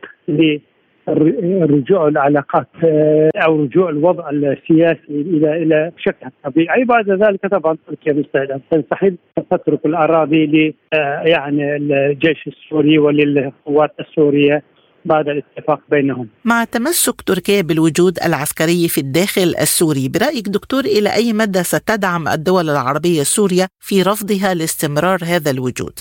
رجوع 1.09 2.09
العلاقات 2.09 2.67
آه، 2.85 3.31
أو 3.37 3.63
رجوع 3.63 3.89
الوضع 3.89 4.31
السياسي 4.31 4.99
إلى 5.11 5.63
إلى 5.63 5.93
شكلها 5.99 6.33
الطبيعي 6.47 6.85
بعد 6.85 7.11
ذلك 7.11 7.47
طبعا 7.47 7.77
تركيا 7.87 8.13
مستعدة 8.13 8.61
تنسحب 8.71 9.17
تترك 9.51 9.87
الأراضي 9.87 10.47
ل 10.47 10.75
آه، 10.95 11.23
يعني 11.23 11.77
الجيش 11.77 12.47
السوري 12.47 12.99
وللقوات 12.99 13.93
السورية. 14.01 14.63
بعد 15.05 15.29
الاتفاق 15.29 15.81
بينهم. 15.91 16.29
مع 16.45 16.65
تمسك 16.65 17.23
تركيا 17.23 17.63
بالوجود 17.63 18.19
العسكري 18.27 18.89
في 18.89 18.99
الداخل 18.99 19.55
السوري 19.61 20.09
برأيك 20.09 20.49
دكتور 20.49 20.81
إلى 20.81 21.15
أي 21.15 21.33
مدى 21.33 21.63
ستدعم 21.63 22.29
الدول 22.29 22.71
العربية 22.71 23.23
سوريا 23.23 23.67
في 23.81 24.03
رفضها 24.03 24.55
لاستمرار 24.55 25.19
هذا 25.25 25.51
الوجود؟ 25.51 25.93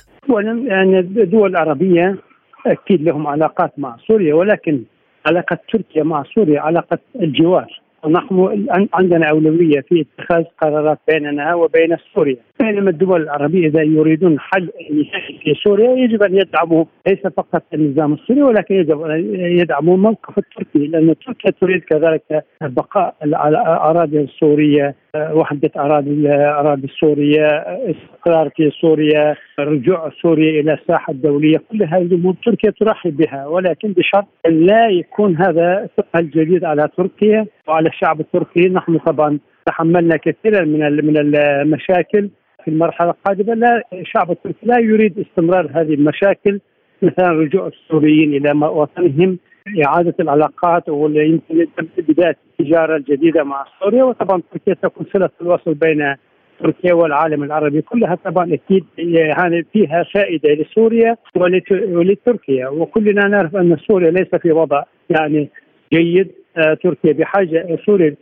يعني 0.68 1.00
الدول 1.00 1.50
العربية 1.50 2.18
أكيد 2.66 3.02
لهم 3.02 3.28
علاقات 3.28 3.74
مع 3.78 3.98
سوريا 4.08 4.34
ولكن 4.34 4.84
علاقة 5.26 5.58
تركيا 5.74 6.04
مع 6.04 6.24
سوريا 6.36 6.62
علاقة 6.62 7.00
الجوار. 7.16 7.82
ونحن 8.04 8.66
عندنا 8.94 9.30
أولوية 9.30 9.82
في 9.90 10.06
اتخاذ 10.06 10.44
قرارات 10.62 11.00
بيننا 11.08 11.56
وبين 11.56 11.98
سوريا. 12.16 12.38
بينما 12.62 12.90
الدول 12.90 13.22
العربية 13.22 13.68
إذا 13.68 13.82
يريدون 13.82 14.40
حل 14.40 14.70
نهائي 14.92 15.40
في 15.44 15.54
سوريا 15.64 15.92
يجب 15.92 16.24
أن 16.24 16.36
يدعموا 16.36 16.86
ليس 17.08 17.20
فقط 17.38 17.64
النظام 17.74 18.14
السوري 18.14 18.42
ولكن 18.44 18.76
يجب 18.76 19.02
أن 19.02 19.36
يدعموا 19.36 19.96
الموقف 19.96 20.38
التركي 20.38 20.88
لأن 20.88 21.16
تركيا 21.26 21.52
تريد 21.62 21.82
كذلك 21.82 22.46
بقاء 22.62 23.16
الأراضي 23.24 24.20
السورية 24.20 24.96
وحدة 25.16 25.72
أراضي 25.78 26.10
الأراضي 26.10 26.88
السورية 26.88 27.48
استقرار 27.68 28.50
في 28.56 28.72
سوريا 28.82 29.36
رجوع 29.60 30.12
سوريا 30.22 30.62
إلى 30.62 30.74
الساحة 30.74 31.14
الدولية. 31.14 31.58
كل 31.72 31.84
هذه 31.84 32.02
الأمور 32.02 32.36
تركيا 32.46 32.72
ترحب 32.80 33.18
بها 33.18 33.48
ولكن 33.48 33.94
بشرط 33.94 34.26
لا 34.50 34.88
يكون 34.90 35.36
هذا 35.36 35.90
ثقل 35.98 36.30
جديد 36.30 36.64
على 36.64 36.90
تركيا 36.98 37.46
وعلى 37.68 37.90
الشعب 37.90 38.20
التركي. 38.20 38.70
نحن 38.70 38.98
طبعا 38.98 39.40
تحملنا 39.66 40.18
كثيرا 40.18 40.66
من 40.66 41.06
من 41.06 41.36
المشاكل. 41.36 42.30
في 42.66 42.72
المرحلة 42.72 43.10
القادمة 43.10 43.54
لا 43.54 43.84
الشعب 43.94 44.32
التركي 44.32 44.66
لا 44.66 44.80
يريد 44.80 45.20
استمرار 45.20 45.72
هذه 45.74 45.94
المشاكل 45.94 46.60
مثلا 47.02 47.30
رجوع 47.30 47.68
السوريين 47.68 48.34
إلى 48.34 48.66
وطنهم 48.66 49.38
إعادة 49.86 50.16
العلاقات 50.20 50.90
ويمكن 50.90 51.68
بدايه 51.98 52.38
التجارة 52.60 52.96
الجديدة 52.96 53.44
مع 53.44 53.66
سوريا 53.80 54.04
وطبعا 54.04 54.42
تركيا 54.52 54.74
تكون 54.74 55.06
صلة 55.14 55.30
الوصل 55.42 55.74
بين 55.74 56.16
تركيا 56.60 56.94
والعالم 56.94 57.44
العربي 57.44 57.82
كلها. 57.82 58.16
طبعا 58.16 58.54
أكيد 58.54 58.86
يعني 58.98 59.66
فيها 59.74 60.04
فائدة 60.14 60.50
لسوريا 60.54 61.18
ولتركيا. 61.72 62.68
وكلنا 62.68 63.28
نعرف 63.28 63.56
أن 63.56 63.78
سوريا 63.88 64.12
ليس 64.12 64.36
في 64.42 64.52
وضع 64.52 64.84
يعني 65.10 65.50
جيد. 65.94 66.32
آه، 66.58 66.74
تركيا 66.74 67.14
بحاجة 67.14 67.78
سوريا 67.86 68.16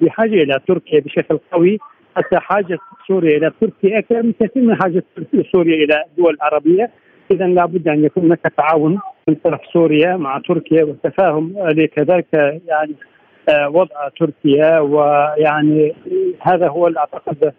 بحاجة 0.00 0.42
إلى 0.42 0.60
تركيا 0.68 1.00
بشكل 1.00 1.38
قوي. 1.52 1.78
حتى 2.16 2.36
حاجة 2.36 2.78
سوريا 3.08 3.36
إلى 3.36 3.52
تركيا 3.60 3.98
أكثر 3.98 4.22
من 4.22 4.32
كثير 4.40 4.62
من 4.62 4.74
حاجة 4.82 5.04
سوريا 5.52 5.84
إلى 5.84 6.04
الدول 6.10 6.34
العربية. 6.34 6.90
اذا 7.30 7.46
لابد 7.46 7.88
أن 7.88 8.04
يكون 8.04 8.24
هناك 8.24 8.40
تعاون 8.56 8.98
من 9.28 9.34
طرف 9.34 9.60
سوريا 9.72 10.16
مع 10.16 10.38
تركيا 10.48 10.84
والتفاهم 10.84 11.54
كذلك 11.96 12.26
يعني 12.66 12.94
آه، 13.48 13.68
وضع 13.68 14.08
تركيا. 14.20 14.78
ويعني 14.78 15.94
هذا 16.40 16.68
هو 16.68 16.86
أعتقد 16.86 17.52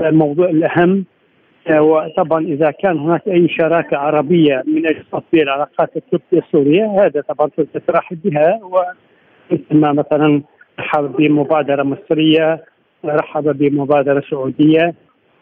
الموضوع 0.00 0.48
الأهم. 0.48 1.04
آه، 1.68 1.82
وطبعا 1.82 2.44
إذا 2.44 2.70
كان 2.70 2.98
هناك 2.98 3.28
أي 3.28 3.48
شراكة 3.48 3.96
عربية 3.96 4.62
من 4.66 4.86
أجل 4.86 5.04
تطوير 5.12 5.42
العلاقات 5.42 5.96
التركيه 5.96 6.38
السوريه 6.38 6.86
هذا 6.86 7.20
طبعا 7.20 7.50
تركيا 7.56 7.80
ترحب 7.86 8.18
بها. 8.24 8.60
ما 9.70 9.92
مثلا 9.92 10.42
رحب 10.80 11.12
بمبادرة 11.16 11.82
مصرية 11.82 12.64
رحب 13.04 13.58
بمبادرة 13.58 14.22
سعودية. 14.30 14.94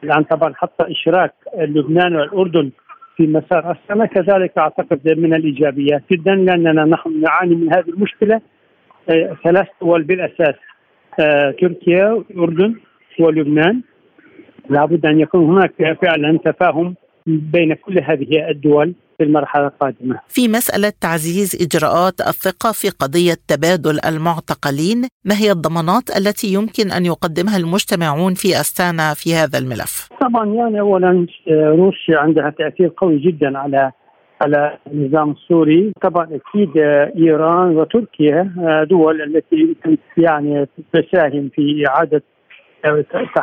الآن 0.04 0.22
طبعا 0.22 0.52
حتى 0.54 0.92
إشراك 0.92 1.32
لبنان 1.58 2.16
والأردن 2.16 2.70
في 3.16 3.26
مسار 3.26 3.70
السنة 3.70 4.06
كذلك 4.06 4.58
أعتقد 4.58 5.18
من 5.18 5.34
الإيجابيات 5.34 6.02
جدا 6.12 6.34
لأننا 6.34 6.84
نحن 6.84 7.20
نعاني 7.20 7.54
من 7.54 7.72
هذه 7.74 7.88
المشكلة 7.88 8.40
آه، 9.10 9.36
ثلاث 9.44 9.66
دول 9.82 10.02
بالأساس 10.02 10.54
آه، 11.20 11.50
تركيا 11.60 12.12
والأردن 12.12 12.74
ولبنان. 13.20 13.82
لابد 14.70 15.06
أن 15.06 15.20
يكون 15.20 15.44
هناك 15.44 15.98
فعلا 16.02 16.38
تفاهم 16.44 16.94
بين 17.26 17.74
كل 17.74 17.98
هذه 18.02 18.50
الدول. 18.50 18.94
في 19.18 19.24
المرحلة 19.24 19.66
القادمة. 19.66 20.20
في 20.28 20.48
مسألة 20.48 20.92
تعزيز 21.00 21.50
إجراءات 21.66 22.20
الثقة 22.20 22.72
في 22.72 22.88
قضية 22.90 23.35
تبادل 23.48 23.98
المعتقلين 24.09 25.00
ما 25.24 25.35
هي 25.42 25.50
الضمانات 25.50 26.16
التي 26.18 26.46
يمكن 26.54 26.90
أن 26.90 27.07
يقدمها 27.07 27.57
المجتمعون 27.57 28.35
في 28.35 28.48
أستانا 28.61 29.14
في 29.14 29.35
هذا 29.35 29.59
الملف؟ 29.59 30.09
طبعا 30.20 30.46
يعني 30.46 30.81
أولا 30.81 31.26
روسيا 31.50 32.18
عندها 32.18 32.50
تأثير 32.59 32.92
قوي 32.96 33.18
جدا 33.18 33.59
على 33.59 33.92
على 34.42 34.78
النظام 34.92 35.31
السوري. 35.31 35.92
طبعا 36.02 36.24
أكيد 36.24 36.76
إيران 37.16 37.76
وتركيا 37.76 38.54
دول 38.90 39.22
التي 39.22 39.76
يعني 40.16 40.66
تساهم 40.92 41.50
في 41.54 41.85
إعادة 41.88 42.22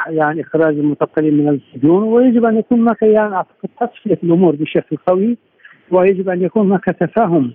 يعني 0.10 0.42
إخراج 0.42 0.74
المعتقلين 0.74 1.34
من 1.38 1.50
السجون 1.50 2.04
ويجب 2.04 2.46
أن 2.46 2.58
يكون 2.58 2.80
هناك 2.80 3.02
يعني 3.02 3.36
أعتقد 3.36 3.70
تصفية 3.80 4.20
الأمور 4.24 4.56
بشكل 4.56 4.98
قوي. 5.08 5.38
ويجب 5.92 6.30
أن 6.30 6.42
يكون 6.42 6.68
هناك 6.68 6.86
تفاهم 6.86 7.54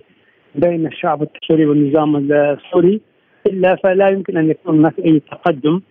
بين 0.55 0.87
الشعب 0.87 1.23
السوري 1.23 1.65
والنظام 1.65 2.31
السوري 2.31 3.01
إلا 3.47 3.75
فلا 3.83 4.09
يمكن 4.09 4.37
أن 4.37 4.49
يكون 4.49 4.79
هناك 4.79 4.99
أي 4.99 5.21
تقدم. 5.31 5.81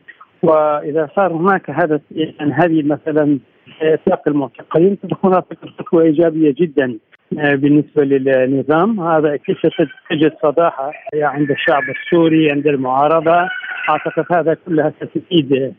وإذا 0.42 1.08
صار 1.16 1.32
هناك 1.32 1.70
هذا 1.70 2.00
يعني 2.10 2.52
هذه 2.52 2.82
مثلا 2.82 3.38
إطلاق 3.82 4.28
المعتقلين 4.28 4.98
تكون 5.00 5.40
خطوة 5.78 6.02
إيجابية 6.02 6.54
جدا 6.58 6.98
آه، 7.38 7.54
بالنسبة 7.54 8.04
للنظام. 8.04 9.00
هذا 9.00 9.34
أكيد 9.34 9.56
ستجد 9.56 10.32
صداحة 10.42 10.92
عند 11.14 11.50
الشعب 11.50 11.82
السوري 11.90 12.50
عند 12.50 12.66
المعارضة؟ 12.66 13.48
أعتقد 13.90 14.24
هذا 14.36 14.56
كلها 14.66 14.92
ستفيد 15.00 15.74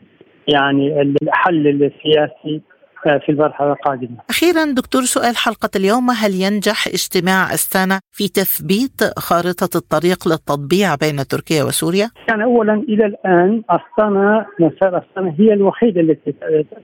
يعني 0.48 1.02
الحل 1.02 1.66
السياسي. 1.66 2.60
في 3.02 3.28
المرحلة 3.28 3.72
القادمة. 3.72 4.16
أخيرا 4.30 4.64
دكتور 4.76 5.02
سؤال 5.02 5.36
حلقة 5.36 5.70
اليوم. 5.76 6.10
هل 6.10 6.32
ينجح 6.34 6.86
اجتماع 6.86 7.54
أستانا 7.54 8.00
في 8.12 8.28
تثبيت 8.28 9.18
خارطة 9.18 9.72
الطريق 9.76 10.28
للتطبيع 10.28 10.94
بين 10.94 11.16
تركيا 11.30 11.64
وسوريا؟ 11.64 12.10
يعني 12.28 12.44
أولا 12.44 12.74
إلى 12.74 13.06
الآن 13.06 13.62
أستانا 13.70 14.46
مسار 14.60 14.98
أستانا 14.98 15.34
هي 15.38 15.52
الوحيدة 15.52 16.00
التي 16.00 16.34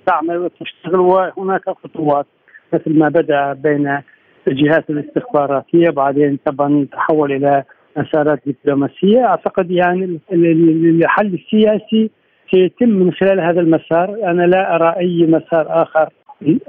تعمل 0.06 0.36
وتشتغل 0.38 1.00
وهناك 1.00 1.62
خطوات 1.84 2.26
مثل 2.72 2.98
ما 2.98 3.08
بدأ 3.08 3.52
بين 3.52 4.02
الجهات 4.48 4.90
الاستخباراتية 4.90 5.90
بعدين 5.90 6.38
طبعا 6.46 6.86
تحول 6.92 7.32
إلى 7.32 7.64
مسارات 7.96 8.40
دبلوماسية. 8.46 9.24
أعتقد 9.24 9.70
يعني 9.70 10.20
الحل 10.32 11.26
السياسي 11.34 12.10
سيتم 12.50 12.88
من 12.88 13.12
خلال 13.12 13.40
هذا 13.40 13.60
المسار 13.60 14.30
أنا 14.30 14.42
لا 14.42 14.74
أرى 14.74 14.94
أي 14.98 15.26
مسار 15.26 15.82
آخر 15.82 16.08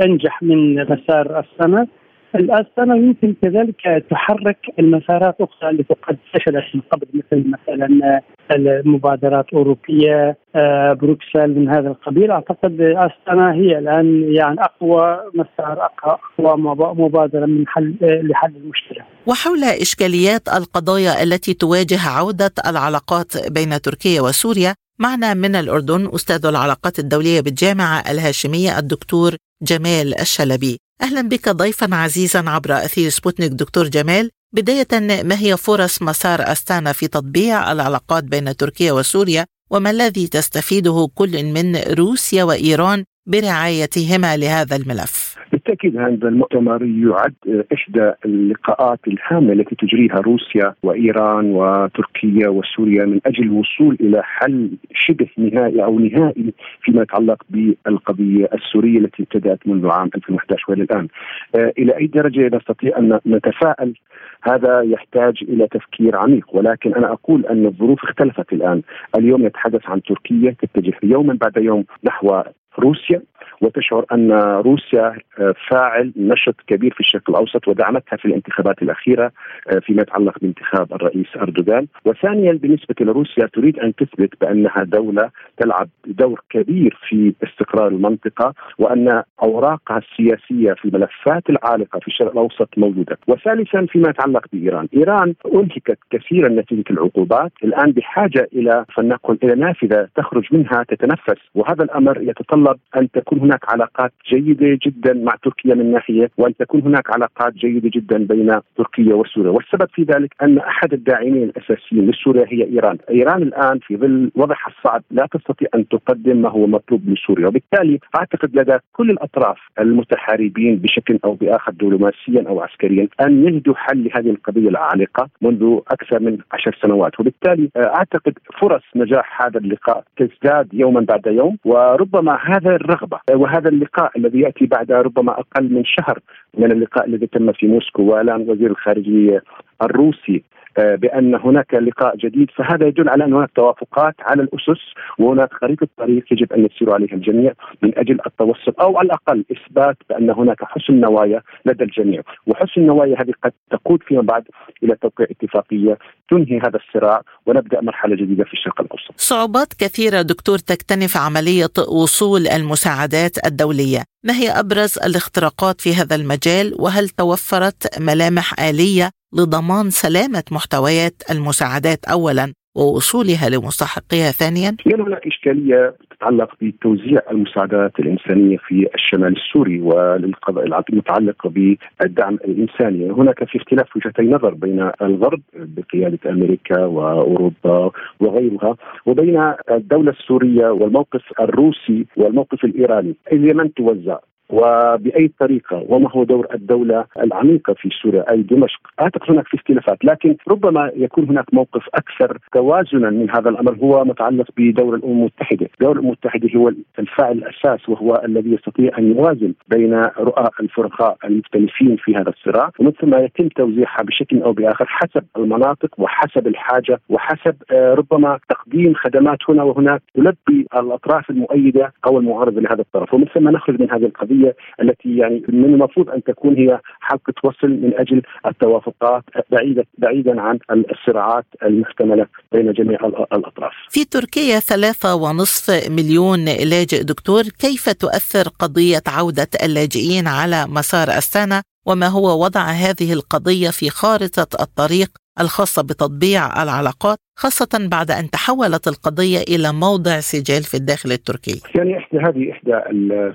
أنجح 0.01 0.43
من 0.43 0.75
مسار 0.75 1.39
السنة 1.39 1.87
السنة 2.35 2.95
يمكن 2.95 3.35
كذلك 3.41 4.05
تحرك 4.11 4.57
المسارات 4.79 5.35
الاخرى 5.39 5.69
التي 5.69 5.93
قد 5.93 6.17
فشلت 6.33 6.63
من 6.73 6.81
قبل 6.91 7.07
مثل 7.13 7.45
مثلا 7.49 8.21
المبادرات 8.51 9.45
الأوروبية 9.53 10.37
آه، 10.55 10.93
بروكسل 10.93 11.47
من 11.47 11.69
هذا 11.69 11.87
القبيل 11.87 12.31
أعتقد 12.31 12.81
أستانا 12.81 13.53
هي 13.53 13.77
الآن 13.77 14.33
يعني 14.33 14.57
أقوى 14.61 15.19
مسار 15.33 15.89
أقوى 16.03 16.57
مبادرة 16.95 17.45
من 17.45 17.67
حل 17.67 17.95
لحل 18.01 18.55
المشكلة. 18.55 19.05
وحول 19.27 19.63
إشكاليات 19.63 20.47
القضايا 20.47 21.23
التي 21.23 21.53
تواجه 21.53 21.99
عودة 22.17 22.51
العلاقات 22.67 23.51
بين 23.51 23.81
تركيا 23.81 24.21
وسوريا 24.21 24.75
معنا 25.01 25.33
من 25.33 25.55
الأردن 25.55 26.09
أستاذ 26.15 26.45
العلاقات 26.45 26.99
الدولية 26.99 27.41
بالجامعة 27.41 27.99
الهاشمية 27.99 28.79
الدكتور 28.79 29.35
جمال 29.63 30.19
الشلبي. 30.19 30.79
أهلا 31.01 31.21
بك 31.21 31.49
ضيفا 31.49 31.95
عزيزا 31.95 32.43
عبر 32.49 32.85
أثير 32.85 33.09
سبوتنيك. 33.09 33.51
دكتور 33.51 33.87
جمال 33.87 34.29
بداية 34.53 34.87
ما 35.23 35.39
هي 35.39 35.57
فرص 35.57 36.01
مسار 36.01 36.51
أستانا 36.51 36.93
في 36.93 37.07
تطبيع 37.07 37.71
العلاقات 37.71 38.23
بين 38.23 38.55
تركيا 38.55 38.91
وسوريا؟ 38.91 39.45
وما 39.71 39.89
الذي 39.89 40.27
تستفيده 40.27 41.09
كل 41.15 41.43
من 41.43 41.75
روسيا 41.75 42.43
وإيران 42.43 43.03
برعايتهما 43.27 44.37
لهذا 44.37 44.75
الملف؟ 44.75 45.18
بالتأكيد 45.51 45.97
هذا 45.97 46.27
المؤتمر 46.27 46.83
يعد 46.83 47.65
إحدى 47.73 48.11
اللقاءات 48.25 48.99
الهامة 49.07 49.53
التي 49.53 49.75
تجريها 49.75 50.15
روسيا 50.15 50.73
وإيران 50.83 51.51
وتركيا 51.51 52.49
وسوريا 52.49 53.05
من 53.05 53.19
أجل 53.25 53.43
الوصول 53.43 53.97
إلى 54.01 54.23
حل 54.23 54.71
شبه 54.93 55.27
نهائي 55.37 55.83
أو 55.83 55.99
نهائي 55.99 56.53
فيما 56.81 57.01
يتعلق 57.01 57.43
بالقضية 57.49 58.49
السورية 58.53 58.99
التي 58.99 59.23
ابتدأت 59.23 59.67
منذ 59.67 59.87
عام 59.87 60.09
2011 60.15 60.65
وإلى 60.69 60.83
الآن. 60.83 61.07
آه، 61.55 61.73
إلى 61.77 61.97
أي 61.97 62.07
درجة 62.07 62.55
نستطيع 62.57 62.97
أن 62.97 63.19
نتفائل؟ 63.27 63.93
هذا 64.41 64.81
يحتاج 64.81 65.37
إلى 65.41 65.67
تفكير 65.67 66.15
عميق 66.15 66.55
ولكن 66.55 66.93
أنا 66.93 67.11
أقول 67.13 67.45
أن 67.45 67.65
الظروف 67.65 68.03
اختلفت 68.03 68.53
الآن، 68.53 68.81
اليوم 69.17 69.45
نتحدث 69.45 69.81
عن 69.85 70.01
تركيا 70.01 70.55
تتجه 70.61 70.93
يوما 71.03 71.37
بعد 71.41 71.57
يوم 71.57 71.85
نحو 72.03 72.41
روسيا. 72.79 73.21
وتشعر 73.61 74.05
أن 74.11 74.31
روسيا 74.65 75.15
آه، 75.39 75.53
فاعل 75.69 76.13
نشط 76.15 76.55
كبير 76.67 76.93
في 76.93 76.99
الشرق 76.99 77.29
الأوسط 77.29 77.67
ودعمتها 77.67 78.17
في 78.17 78.25
الانتخابات 78.25 78.81
الأخيرة 78.81 79.31
آه، 79.71 79.79
فيما 79.79 80.01
يتعلق 80.01 80.39
بانتخاب 80.41 80.93
الرئيس 80.93 81.27
أردوغان، 81.37 81.87
وثانيا 82.05 82.53
بالنسبة 82.53 82.95
لروسيا 83.01 83.45
تريد 83.53 83.79
أن 83.79 83.95
تثبت 83.95 84.33
بأنها 84.41 84.83
دولة 84.83 85.29
تلعب 85.57 85.89
دور 86.05 86.41
كبير 86.49 86.97
في 87.09 87.33
استقرار 87.43 87.87
المنطقة 87.87 88.53
وأن 88.79 89.23
أوراقها 89.43 89.97
السياسية 89.97 90.73
في 90.73 90.85
الملفات 90.85 91.49
العالقة 91.49 91.99
في 91.99 92.07
الشرق 92.07 92.31
الأوسط 92.31 92.69
موجودة، 92.77 93.17
وثالثا 93.27 93.85
فيما 93.85 94.09
يتعلق 94.09 94.45
بإيران، 94.53 94.87
إيران 94.95 95.33
أنهكت 95.53 95.97
كثيرا 96.11 96.49
نتيجة 96.49 96.83
العقوبات، 96.91 97.51
الآن 97.63 97.91
بحاجة 97.91 98.47
إلى 98.53 98.85
فلنقل 98.95 99.37
إلى 99.43 99.55
نافذة 99.55 100.07
تخرج 100.15 100.43
منها 100.51 100.83
تتنفس، 100.83 101.41
وهذا 101.55 101.83
الأمر 101.83 102.21
يتطلب 102.21 102.77
أن 102.97 103.11
تكون 103.11 103.28
هناك 103.37 103.69
علاقات 103.69 104.11
جيدة 104.29 104.79
جدا 104.85 105.13
مع 105.13 105.35
تركيا 105.43 105.75
من 105.75 105.91
ناحية 105.91 106.31
وان 106.37 106.55
تكون 106.55 106.81
هناك 106.81 107.13
علاقات 107.13 107.53
جيدة 107.53 107.89
جدا 107.93 108.17
بين 108.17 108.59
تركيا 108.77 109.15
وسوريا، 109.15 109.51
والسبب 109.51 109.87
في 109.93 110.03
ذلك 110.03 110.35
أن 110.43 110.57
أحد 110.57 110.93
الداعمين 110.93 111.43
الأساسيين 111.43 112.09
لسوريا 112.09 112.45
هي 112.47 112.63
إيران، 112.63 112.97
إيران 113.09 113.41
الآن 113.41 113.79
في 113.79 113.97
ظل 113.97 114.31
وضعها 114.35 114.67
الصعب 114.67 115.03
لا 115.11 115.27
تستطيع 115.31 115.67
أن 115.75 115.87
تقدم 115.87 116.41
ما 116.41 116.49
هو 116.49 116.67
مطلوب 116.67 117.09
لسوريا، 117.09 117.47
وبالتالي 117.47 117.99
أعتقد 118.15 118.55
لدى 118.55 118.77
كل 118.93 119.11
الأطراف 119.11 119.57
المتحاربين 119.79 120.75
بشكل 120.75 121.19
أو 121.25 121.33
بآخر 121.33 121.71
دبلوماسيا 121.71 122.43
أو 122.47 122.61
عسكريا 122.61 123.07
أن 123.21 123.47
يجدوا 123.47 123.75
حل 123.75 124.03
لهذه 124.03 124.29
القضية 124.29 124.69
العالقة 124.69 125.29
منذ 125.41 125.79
أكثر 125.91 126.19
من 126.19 126.37
عشر 126.51 126.77
سنوات، 126.81 127.19
وبالتالي 127.19 127.69
أعتقد 127.77 128.33
فرص 128.61 128.83
نجاح 128.95 129.41
هذا 129.41 129.59
اللقاء 129.59 130.03
تزداد 130.17 130.73
يوما 130.73 131.01
بعد 131.01 131.27
يوم 131.27 131.57
وربما 131.65 132.39
هذا 132.45 132.75
الرغبة 132.75 133.18
وهذا 133.31 133.69
اللقاء 133.69 134.17
الذي 134.17 134.39
يأتي 134.39 134.65
بعد 134.65 134.91
ربما 134.91 135.31
أقل 135.31 135.73
من 135.73 135.85
شهر 135.85 136.19
من 136.57 136.71
اللقاء 136.71 137.07
الذي 137.07 137.27
تم 137.27 137.51
في 137.51 137.67
موسكو 137.67 138.03
والان 138.03 138.49
وزير 138.49 138.71
الخارجية 138.71 139.43
الروسي 139.81 140.43
بأن 140.77 141.35
هناك 141.35 141.73
لقاء 141.73 142.15
جديد 142.15 142.51
فهذا 142.55 142.87
يدل 142.87 143.09
على 143.09 143.25
أن 143.25 143.33
هناك 143.33 143.51
توافقات 143.55 144.15
على 144.19 144.41
الأسس 144.41 144.81
وهناك 145.19 145.53
خريطة 145.53 145.87
طريق 145.97 146.23
يجب 146.31 146.53
أن 146.53 146.65
يسير 146.65 146.93
عليها 146.93 147.13
الجميع 147.13 147.53
من 147.81 147.97
أجل 147.97 148.19
التوسط 148.25 148.79
أو 148.81 148.97
على 148.97 149.05
الأقل 149.05 149.45
إثبات 149.51 149.97
بأن 150.09 150.29
هناك 150.29 150.63
حسن 150.63 150.93
نوايا 150.93 151.41
لدى 151.65 151.83
الجميع. 151.83 152.21
وحسن 152.47 152.81
النوايا 152.81 153.21
هذه 153.21 153.33
قد 153.43 153.51
تقود 153.71 154.03
فيما 154.03 154.21
بعد 154.21 154.43
إلى 154.83 154.95
توقيع 154.95 155.27
اتفاقية 155.31 155.97
تنهي 156.29 156.59
هذا 156.59 156.79
الصراع 156.87 157.21
ونبدأ 157.45 157.81
مرحلة 157.81 158.15
جديدة 158.15 158.43
في 158.43 158.53
الشرق 158.53 158.81
الأوسط. 158.81 159.11
صعوبات 159.17 159.73
كثيرة 159.73 160.21
دكتور 160.21 160.57
تكتنف 160.57 161.17
عملية 161.17 161.73
وصول 162.01 162.47
المساعدات 162.47 163.45
الدولية، 163.45 164.03
ما 164.23 164.33
هي 164.33 164.49
أبرز 164.49 164.99
الاختراقات 165.05 165.81
في 165.81 165.93
هذا 165.93 166.15
المجال؟ 166.15 166.75
وهل 166.79 167.09
توفرت 167.09 167.99
ملامح 167.99 168.59
آلية؟ 168.59 169.18
لضمان 169.33 169.89
سلامة 169.89 170.43
محتويات 170.51 171.13
المساعدات 171.31 172.05
اولا 172.05 172.53
ووصولها 172.75 173.49
لمستحقيها 173.49 174.31
ثانيا؟ 174.31 174.75
يعني 174.85 175.03
هناك 175.03 175.27
إشكالية 175.27 175.95
تتعلق 176.11 176.49
بتوزيع 176.61 177.21
المساعدات 177.31 177.99
الإنسانية 177.99 178.57
في 178.57 178.87
الشمال 178.95 179.37
السوري 179.37 179.81
والقضاء 179.81 180.65
المتعلقه 180.89 181.49
بالدعم 181.49 182.33
الإنساني، 182.33 183.11
هناك 183.11 183.43
في 183.43 183.57
اختلاف 183.57 183.95
وجهتي 183.95 184.21
نظر 184.21 184.53
بين 184.53 184.91
الغرب 185.01 185.41
بقيادة 185.53 186.29
أمريكا 186.29 186.85
وأوروبا 186.85 187.91
وغيرها 188.19 188.75
وبين 189.05 189.53
الدولة 189.71 190.11
السورية 190.11 190.69
والموقف 190.69 191.21
الروسي 191.39 192.05
والموقف 192.17 192.65
الإيراني، 192.65 193.15
إذا 193.31 193.53
من 193.53 193.73
توزع؟ 193.73 194.17
وبأي 194.49 195.31
طريقة 195.39 195.85
وما 195.89 196.11
هو 196.11 196.23
دور 196.23 196.47
الدولة 196.53 197.05
العميقة 197.23 197.73
في 197.73 197.89
سوريا 198.01 198.31
أي 198.31 198.41
دمشق؟ 198.41 198.79
أعتقد 199.01 199.31
هناك 199.31 199.47
في 199.47 199.57
اختلافات 199.57 200.05
لكن 200.05 200.35
ربما 200.47 200.91
يكون 200.95 201.29
هناك 201.29 201.53
موقف 201.53 201.89
أكثر 201.93 202.37
توازنا 202.53 203.09
من 203.09 203.29
هذا 203.29 203.49
الأمر 203.49 203.75
هو 203.75 204.03
متعلق 204.05 204.45
بدور 204.57 204.95
الأمم 204.95 205.19
المتحدة، 205.19 205.69
دور 205.81 205.91
الأمم 205.91 206.07
المتحدة 206.07 206.49
هو 206.55 206.71
الفاعل 206.99 207.37
الأساس 207.37 207.89
وهو 207.89 208.21
الذي 208.25 208.53
يستطيع 208.53 208.97
أن 208.97 209.11
يوازن 209.11 209.53
بين 209.67 209.93
رؤى 210.17 210.49
الفرقاء 210.59 211.17
المختلفين 211.25 211.95
في 211.95 212.15
هذا 212.15 212.29
الصراع 212.29 212.71
ومن 212.79 212.91
ثم 212.91 213.15
يتم 213.15 213.47
توزيعها 213.47 214.03
بشكل 214.03 214.41
أو 214.41 214.51
بآخر 214.51 214.85
حسب 214.87 215.23
المناطق 215.37 215.89
وحسب 215.97 216.47
الحاجة 216.47 216.99
وحسب 217.09 217.55
آه، 217.71 217.93
ربما 217.93 218.39
تقديم 218.49 218.93
خدمات 218.93 219.37
هنا 219.49 219.63
وهناك 219.63 220.01
تلبي 220.15 220.67
الأطراف 220.79 221.29
المؤيدة 221.29 221.93
أو 222.07 222.19
المعارضة 222.19 222.61
لهذا 222.61 222.81
الطرف. 222.81 223.13
ومن 223.13 223.25
ثم 223.25 223.49
نخرج 223.49 223.81
من 223.81 223.91
هذه 223.91 224.05
القضية 224.05 224.38
الدوليه 224.39 224.55
التي 224.81 225.17
يعني 225.17 225.43
من 225.49 225.73
المفروض 225.73 226.09
أن 226.09 226.23
تكون 226.23 226.55
هي 226.57 226.79
حلقة 226.99 227.33
وصل 227.43 227.69
من 227.69 227.93
أجل 227.97 228.21
التوافقات 228.45 229.23
بعيده 229.51 229.85
بعيدا 229.97 230.41
عن 230.41 230.59
الصراعات 230.69 231.45
المحتملة 231.63 232.25
بين 232.51 232.73
جميع 232.73 232.99
الأطراف. 233.05 233.73
في 233.89 234.05
تركيا 234.05 234.59
ثلاثة 234.59 235.15
ونصف 235.15 235.89
مليون 235.89 236.45
لاجئ 236.45 237.03
دكتور، 237.03 237.43
كيف 237.43 237.89
تؤثر 237.89 238.49
قضية 238.59 239.03
عودة 239.07 239.49
اللاجئين 239.63 240.27
على 240.27 240.65
مسار 240.67 241.07
السنة 241.07 241.61
وما 241.85 242.07
هو 242.07 242.43
وضع 242.43 242.61
هذه 242.61 243.13
القضية 243.13 243.69
في 243.69 243.89
خارطة 243.89 244.61
الطريق 244.61 245.18
الخاصة 245.39 245.81
بتطبيع 245.83 246.63
العلاقات 246.63 247.17
خاصة 247.43 247.87
بعد 247.91 248.11
أن 248.11 248.29
تحولت 248.29 248.87
القضية 248.87 249.41
إلى 249.53 249.73
موضع 249.73 250.19
سجال 250.19 250.63
في 250.63 250.75
الداخل 250.77 251.11
التركي. 251.11 251.61
يعني 251.75 251.97
إحدى 251.97 252.17
هذه 252.17 252.51
إحدى 252.51 252.75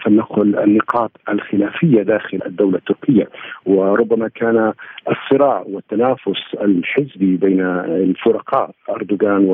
فلنقل 0.05 0.59
النقاط 0.59 1.11
الخلافية 1.29 2.03
داخل 2.03 2.41
الدولة 2.47 2.79
التركية. 2.79 3.29
وربما 3.67 4.29
كان 4.29 4.73
الصراع 5.11 5.65
والتنافس 5.69 6.41
الحزبي 6.61 7.37
بين 7.37 7.61
الفرقاء 7.61 8.71
أردوغان 8.91 9.45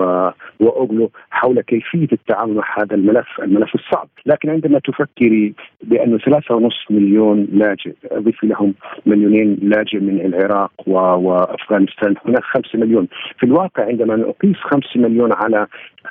وأوغلو 0.60 1.10
حول 1.30 1.60
كيفية 1.60 2.08
التعامل 2.12 2.54
مع 2.54 2.78
هذا 2.78 2.94
الملف 2.94 3.26
الملف 3.42 3.74
الصعب. 3.74 4.08
لكن 4.26 4.50
عندما 4.50 4.78
تفكري 4.78 5.54
بأنه 5.82 6.18
ثلاثة 6.18 6.54
ونصف 6.54 6.90
مليون 6.90 7.48
لاجئ 7.52 7.92
أضيف 8.10 8.44
لهم 8.44 8.74
مليونين 9.06 9.58
لاجئ 9.62 10.00
من 10.00 10.20
العراق 10.20 10.72
وأفغانستان 10.86 12.14
هناك 12.26 12.39
خمسة 12.40 12.78
مليون. 12.78 13.08
في 13.38 13.46
الواقع 13.46 13.84
عندما 13.84 14.16
نقيس 14.16 14.56
5 14.56 14.86
مليون 14.96 15.32
على 15.32 15.66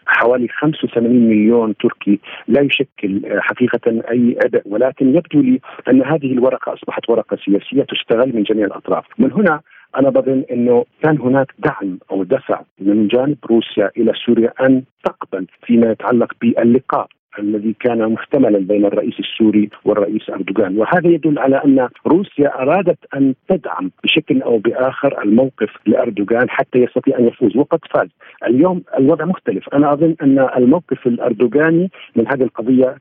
حوالي 0.05 0.47
85 0.47 1.29
مليون 1.29 1.75
تركي 1.77 2.19
لا 2.47 2.61
يشكل 2.61 3.21
حقيقة 3.39 4.01
أي 4.11 4.35
أداء. 4.45 4.63
ولكن 4.65 5.15
يبدو 5.15 5.41
لي 5.41 5.59
أن 5.89 6.03
هذه 6.03 6.33
الورقة 6.33 6.73
أصبحت 6.73 7.09
ورقة 7.09 7.37
سياسية 7.45 7.83
تستغل 7.83 8.35
من 8.35 8.43
جميع 8.43 8.65
الأطراف. 8.65 9.05
من 9.17 9.31
هنا 9.31 9.61
أنا 9.97 10.09
بظن 10.09 10.43
أنه 10.51 10.85
كان 11.03 11.17
هناك 11.17 11.53
دعم 11.59 11.99
أو 12.11 12.23
دفع 12.23 12.61
من 12.79 13.07
جانب 13.07 13.37
روسيا 13.49 13.91
إلى 13.97 14.13
سوريا 14.25 14.53
أن 14.61 14.83
تقبل 15.03 15.47
فيما 15.65 15.91
يتعلق 15.91 16.33
باللقاء. 16.41 17.07
الذي 17.39 17.75
كان 17.79 18.11
محتملا 18.13 18.59
بين 18.59 18.85
الرئيس 18.85 19.19
السوري 19.19 19.69
والرئيس 19.85 20.29
أردوغان. 20.29 20.77
وهذا 20.77 21.07
يدل 21.07 21.39
على 21.39 21.55
أن 21.65 21.89
روسيا 22.07 22.61
أرادت 22.61 22.97
أن 23.15 23.33
تدعم 23.49 23.91
بشكل 24.03 24.41
أو 24.41 24.57
بآخر 24.57 25.23
الموقف 25.23 25.69
لأردوغان 25.85 26.49
حتى 26.49 26.79
يستطيع 26.79 27.19
أن 27.19 27.27
يفوز 27.27 27.57
وقد 27.57 27.79
فاز. 27.93 28.09
اليوم 28.47 28.83
الوضع 28.99 29.25
مختلف. 29.25 29.69
أنا 29.73 29.93
أظن 29.93 30.15
أن 30.21 30.49
الموقف 30.57 31.07
الأردوغاني 31.07 31.91
من 32.15 32.27
هذه 32.27 32.43
القضية 32.43 32.95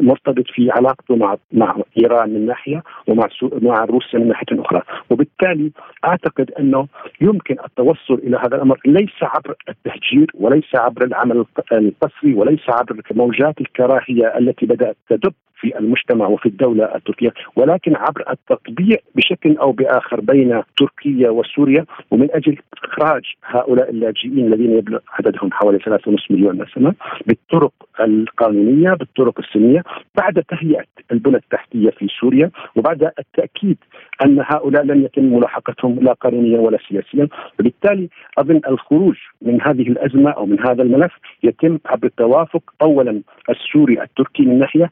مرتبط 0.00 0.44
في 0.54 0.70
علاقته 0.70 1.16
مع 1.16 1.36
مع 1.52 1.76
إيران 1.98 2.34
من 2.34 2.46
ناحية 2.46 2.82
ومع 3.06 3.28
مع 3.62 3.84
روسيا 3.84 4.18
من 4.18 4.28
ناحية 4.28 4.46
أخرى. 4.52 4.82
وبالتالي 5.10 5.70
أعتقد 6.04 6.50
أنه 6.50 6.86
يمكن 7.20 7.56
التوصل 7.64 8.14
إلى 8.14 8.36
هذا 8.36 8.56
الأمر 8.56 8.80
ليس 8.86 9.22
عبر 9.22 9.54
التهجير 9.68 10.30
وليس 10.34 10.74
عبر 10.74 11.04
العمل 11.04 11.44
القسري 11.72 12.34
وليس 12.34 12.60
عبر 12.68 13.00
موجات 13.14 13.60
الكراهية 13.72 14.38
التي 14.38 14.66
بدأت 14.66 14.96
تدب 15.08 15.34
في 15.62 15.78
المجتمع 15.78 16.26
وفي 16.26 16.46
الدولة 16.46 16.94
التركية 16.94 17.32
ولكن 17.56 17.96
عبر 17.96 18.24
التطبيع 18.30 18.96
بشكل 19.14 19.56
أو 19.56 19.72
بآخر 19.72 20.20
بين 20.20 20.62
تركيا 20.76 21.30
وسوريا 21.30 21.84
ومن 22.10 22.28
أجل 22.30 22.56
إخراج 22.84 23.22
هؤلاء 23.44 23.90
اللاجئين 23.90 24.46
الذين 24.46 24.78
يبلغ 24.78 24.98
عددهم 25.18 25.52
حوالي 25.52 25.78
3.5 25.78 26.30
مليون 26.30 26.62
نسمه 26.62 26.94
بالطرق 27.26 27.72
القانونية 28.00 28.90
بالطرق 28.90 29.38
السلميه 29.38 29.82
بعد 30.16 30.42
تهيئة 30.48 30.84
البنى 31.12 31.36
التحتية 31.36 31.90
في 31.90 32.06
سوريا 32.20 32.50
وبعد 32.76 33.10
التأكيد 33.18 33.76
أن 34.24 34.38
هؤلاء 34.40 34.82
لم 34.82 35.04
يتم 35.04 35.24
ملاحقتهم 35.24 35.98
لا 36.00 36.12
قانونيا 36.12 36.60
ولا 36.60 36.78
سياسيا. 36.88 37.28
وبالتالي 37.60 38.08
أظن 38.38 38.60
الخروج 38.68 39.16
من 39.42 39.62
هذه 39.62 39.88
الأزمة 39.88 40.30
أو 40.30 40.46
من 40.46 40.60
هذا 40.60 40.82
الملف 40.82 41.12
يتم 41.42 41.78
عبر 41.86 42.06
التوافق 42.06 42.62
اولا 42.82 43.22
السوري 43.50 44.02
التركي 44.02 44.42
من 44.42 44.58
ناحية 44.58 44.90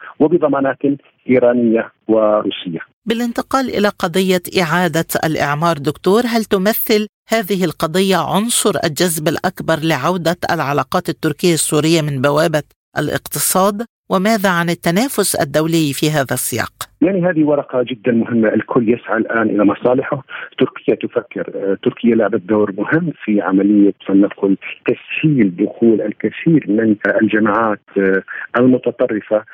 وبضمانات 0.61 1.01
إيرانية 1.31 1.93
وروسية. 2.09 2.81
بالانتقال 3.07 3.69
إلى 3.69 3.89
قضية 3.89 4.43
إعادة 4.63 5.07
الإعمار 5.25 5.79
دكتور 5.79 6.23
هل 6.27 6.45
تمثل 6.45 7.07
هذه 7.29 7.65
القضية 7.65 8.17
عنصر 8.17 8.75
الجذب 8.85 9.29
الأكبر 9.29 9.79
لعودة 9.83 10.37
العلاقات 10.51 11.09
التركية 11.09 11.55
السورية 11.55 12.03
من 12.03 12.21
بوابة 12.21 12.63
الاقتصاد 12.99 13.87
وماذا 14.11 14.49
عن 14.49 14.71
التنافس 14.71 15.35
الدولي 15.35 15.93
في 15.93 16.11
هذا 16.11 16.35
السياق؟ 16.35 16.73
يعني 17.03 17.27
هذه 17.27 17.45
ورقة 17.45 17.83
جدا 17.83 18.13
مهمة. 18.13 18.49
الكل 18.49 18.89
يسعى 18.89 19.17
الآن 19.17 19.43
إلى 19.43 19.65
مصالحه. 19.65 20.23
تركيا 20.59 20.95
تفكر. 20.95 21.51
آه، 21.55 21.77
تركيا 21.83 22.15
لعبت 22.15 22.41
دور 22.41 22.73
مهم 22.79 23.13
في 23.25 23.41
عملية 23.41 23.93
فلنقل 24.07 24.57
تسهيل 24.87 25.57
دخول 25.57 26.01
الكثير 26.01 26.65
من 26.69 26.97
الجماعات 27.23 27.81
آه، 27.99 28.23
المتطرفة 28.59 29.45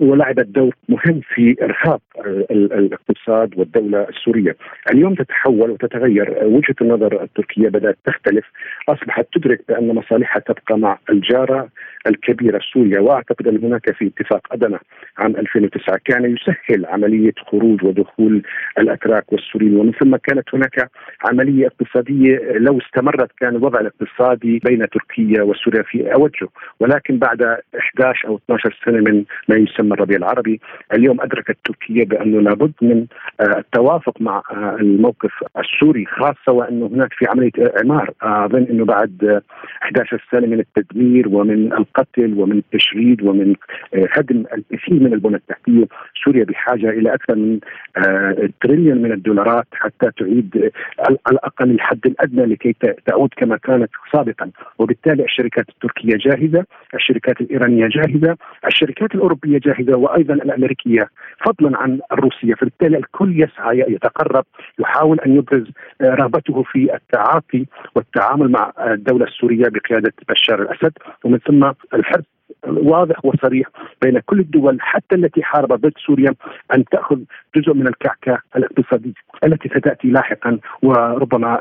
ولعبت 0.00 0.46
دور 0.46 0.74
مهم 0.88 1.20
في 1.34 1.56
إرهاب 1.62 2.00
آه، 2.11 2.11
الاقتصاد 2.50 3.58
والدولة 3.58 4.06
السورية. 4.08 4.56
اليوم 4.94 5.14
تتحول 5.14 5.70
وتتغير. 5.70 6.38
وجهة 6.44 6.74
النظر 6.80 7.22
التركية 7.22 7.68
بدأت 7.68 7.98
تختلف. 8.06 8.44
أصبحت 8.88 9.26
تدرك 9.34 9.60
بأن 9.68 9.94
مصالحها 9.94 10.40
تبقى 10.40 10.78
مع 10.78 10.98
الجارة 11.10 11.68
الكبيرة 12.06 12.60
سوريا 12.72 13.00
وأعتقد 13.00 13.48
أن 13.48 13.64
هناك 13.64 13.94
في 13.94 14.06
اتفاق 14.06 14.52
أدنى 14.52 14.78
عام 15.18 15.36
2009 15.36 15.98
كان 16.04 16.24
يسهل 16.36 16.86
عملية 16.86 17.32
خروج 17.46 17.84
ودخول 17.84 18.42
الأتراك 18.78 19.32
والسوريين 19.32 19.76
ومن 19.76 19.92
ثم 19.92 20.16
كانت 20.16 20.54
هناك 20.54 20.90
عملية 21.24 21.66
اقتصادية 21.66 22.38
لو 22.52 22.78
استمرت 22.78 23.30
كان 23.40 23.56
الوضع 23.56 23.80
الاقتصادي 23.80 24.60
بين 24.64 24.88
تركيا 24.88 25.42
وسوريا 25.42 25.82
في 25.82 26.14
أوجه. 26.14 26.48
ولكن 26.80 27.18
بعد 27.18 27.42
11 27.78 28.28
أو 28.28 28.36
12 28.44 28.78
سنة 28.84 29.00
من 29.00 29.24
ما 29.48 29.56
يسمى 29.56 29.92
الربيع 29.92 30.16
العربي 30.16 30.60
اليوم 30.94 31.20
أدركت 31.20 31.56
تركيا 31.64 32.04
بأنه 32.12 32.40
لابد 32.40 32.72
من 32.82 33.06
آه، 33.40 33.58
التوافق 33.58 34.20
مع 34.20 34.42
آه، 34.50 34.76
الموقف 34.80 35.30
السوري 35.58 36.06
خاصة 36.06 36.52
وأنه 36.52 36.86
هناك 36.86 37.12
في 37.12 37.26
عملية 37.26 37.52
إعمار. 37.78 38.10
أظن 38.22 38.66
أنه 38.70 38.84
بعد 38.84 39.42
11 39.82 40.24
سنة 40.32 40.46
من 40.46 40.60
التدمير 40.60 41.28
ومن 41.28 41.72
القتل 41.72 42.34
ومن 42.38 42.58
التشريد 42.58 43.22
ومن 43.22 43.54
آه، 43.94 44.08
هدم 44.12 44.44
الكثير 44.56 45.00
من 45.00 45.12
البنى 45.12 45.36
التحتية 45.36 45.84
سوريا 46.24 46.44
بحاجة 46.44 46.90
إلى 46.90 47.14
أكثر 47.14 47.34
من 47.36 47.58
آه، 47.96 48.48
تريليون 48.62 49.02
من 49.02 49.12
الدولارات 49.12 49.66
حتى 49.72 50.10
تعيد 50.18 50.70
على 50.98 51.16
الأقل 51.32 51.70
الحد 51.70 52.06
الأدنى 52.06 52.46
لكي 52.46 52.74
تعود 53.06 53.30
كما 53.36 53.56
كانت 53.56 53.90
سابقا. 54.12 54.50
وبالتالي 54.78 55.24
الشركات 55.24 55.68
التركية 55.68 56.16
جاهزة 56.16 56.64
الشركات 56.94 57.40
الإيرانية 57.40 57.86
جاهزة 57.86 58.36
الشركات 58.66 59.14
الأوروبية 59.14 59.58
جاهزة 59.58 59.96
وأيضا 59.96 60.34
الأمريكية 60.34 61.08
فضلا 61.46 61.78
عن 61.78 62.00
الروسية. 62.12 62.54
فبالتالي 62.54 62.98
الكل 62.98 63.42
يسعى 63.42 63.78
يتقرب 63.78 64.44
يحاول 64.78 65.20
أن 65.20 65.36
يبرز 65.36 65.66
آه، 66.00 66.04
رغبته 66.04 66.62
في 66.62 66.94
التعاطي 66.94 67.66
والتعامل 67.94 68.50
مع 68.50 68.72
الدولة 68.78 69.26
السورية 69.26 69.68
بقيادة 69.68 70.12
بشار 70.28 70.62
الأسد. 70.62 70.92
ومن 71.24 71.38
ثم 71.38 71.72
الحرص 71.94 72.24
واضح 72.66 73.24
وصريح 73.24 73.66
بين 74.02 74.18
كل 74.18 74.40
الدول 74.40 74.78
حتى 74.80 75.14
التي 75.14 75.42
حاربت 75.42 75.80
ضد 75.80 75.92
سوريا 76.06 76.34
أن 76.74 76.84
تأخذ 76.84 77.18
جزء 77.56 77.74
من 77.74 77.86
الكعكة 77.86 78.38
الاقتصادية 78.56 79.12
التي 79.44 79.68
ستأتي 79.68 80.08
لاحقا 80.08 80.58
وربما 80.82 81.60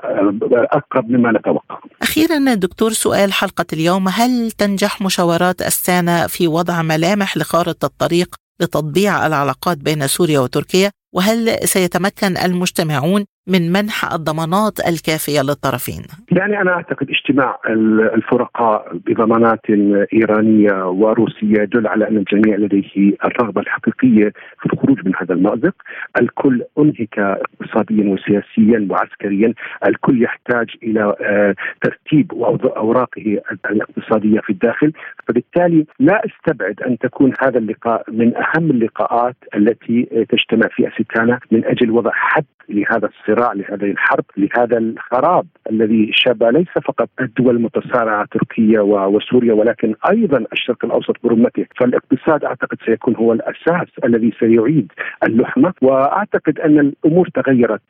أقرب 0.54 1.10
مما 1.10 1.32
نتوقع. 1.32 1.80
أخيرا 2.01 2.54
دكتور 2.54 2.89
سؤال 2.89 3.34
حلقة 3.34 3.65
اليوم. 3.73 4.08
هل 4.08 4.51
تنجح 4.51 5.01
مشاورات 5.01 5.62
أستانا 5.62 6.27
في 6.27 6.47
وضع 6.47 6.82
ملامح 6.82 7.38
لخارطة 7.38 7.86
الطريق 7.86 8.40
لتطبيع 8.60 9.28
العلاقات 9.28 9.78
بين 9.78 10.08
سوريا 10.08 10.40
وتركيا 10.40 10.92
وهل 11.14 11.68
سيتمكن 11.68 12.38
المجتمعون 12.38 13.26
من 13.47 13.71
منح 13.71 14.13
الضمانات 14.13 14.80
الكافية 14.80 15.41
للطرفين؟ 15.41 16.04
يعني 16.32 16.62
أنا 16.62 16.71
أعتقد 16.71 17.08
اجتماع 17.10 17.60
الفرقاء 18.15 18.97
بضمانات 19.06 19.60
إيرانية 20.13 20.86
وروسية 20.86 21.62
يدل 21.62 21.88
على 21.88 22.08
أن 22.08 22.17
الجميع 22.17 22.58
لديه 22.58 23.13
الرغبة 23.25 23.62
الحقيقية 23.62 24.34
في 24.60 24.73
الخروج 24.73 25.06
من 25.06 25.12
هذا 25.15 25.34
المأزق، 25.34 25.75
الكل 26.21 26.63
أنهك 26.80 27.19
اقتصاديا 27.19 28.10
وسياسيا 28.10 28.88
وعسكريا، 28.89 29.54
الكل 29.88 30.23
يحتاج 30.23 30.67
إلى 30.84 31.15
آه، 31.21 31.56
ترتيب 31.82 32.32
أوراقه 32.77 33.41
الاقتصادية 33.69 34.39
في 34.39 34.49
الداخل، 34.49 34.93
فبالتالي 35.27 35.86
لا 35.99 36.21
أستبعد 36.25 36.82
أن 36.82 36.97
تكون 36.97 37.34
هذا 37.43 37.58
اللقاء 37.58 38.04
من 38.12 38.34
أهم 38.36 38.71
اللقاءات 38.71 39.36
التي 39.56 40.25
تجتمع 40.30 40.67
في 40.75 40.88
استانا 41.01 41.39
من 41.51 41.65
أجل 41.65 41.91
وضع 41.91 42.12
حد 42.13 42.45
لهذا 42.69 43.08
الصراع 43.08 43.31
لهذه 43.32 43.91
الحرب 43.91 44.26
لهذا 44.38 44.78
الخراب 44.78 45.46
الذي 45.72 46.12
شاب 46.13 46.44
ليس 46.44 46.67
فقط 46.86 47.10
الدول 47.22 47.56
المتصارعه 47.56 48.28
تركيا 48.32 48.82
وسوريا 48.82 49.54
ولكن 49.54 49.96
أيضا 50.12 50.46
الشرق 50.54 50.86
الأوسط 50.86 51.15
برمته. 51.24 51.65
فالاقتصاد 51.80 52.44
أعتقد 52.44 52.78
سيكون 52.86 53.15
هو 53.15 53.34
الأساس 53.34 53.88
الذي 54.04 54.34
سيعيد 54.39 54.91
اللحمة. 55.24 55.74
وأعتقد 55.82 56.60
أن 56.60 56.80
الأمور 56.80 57.28
تغيرت. 57.28 57.82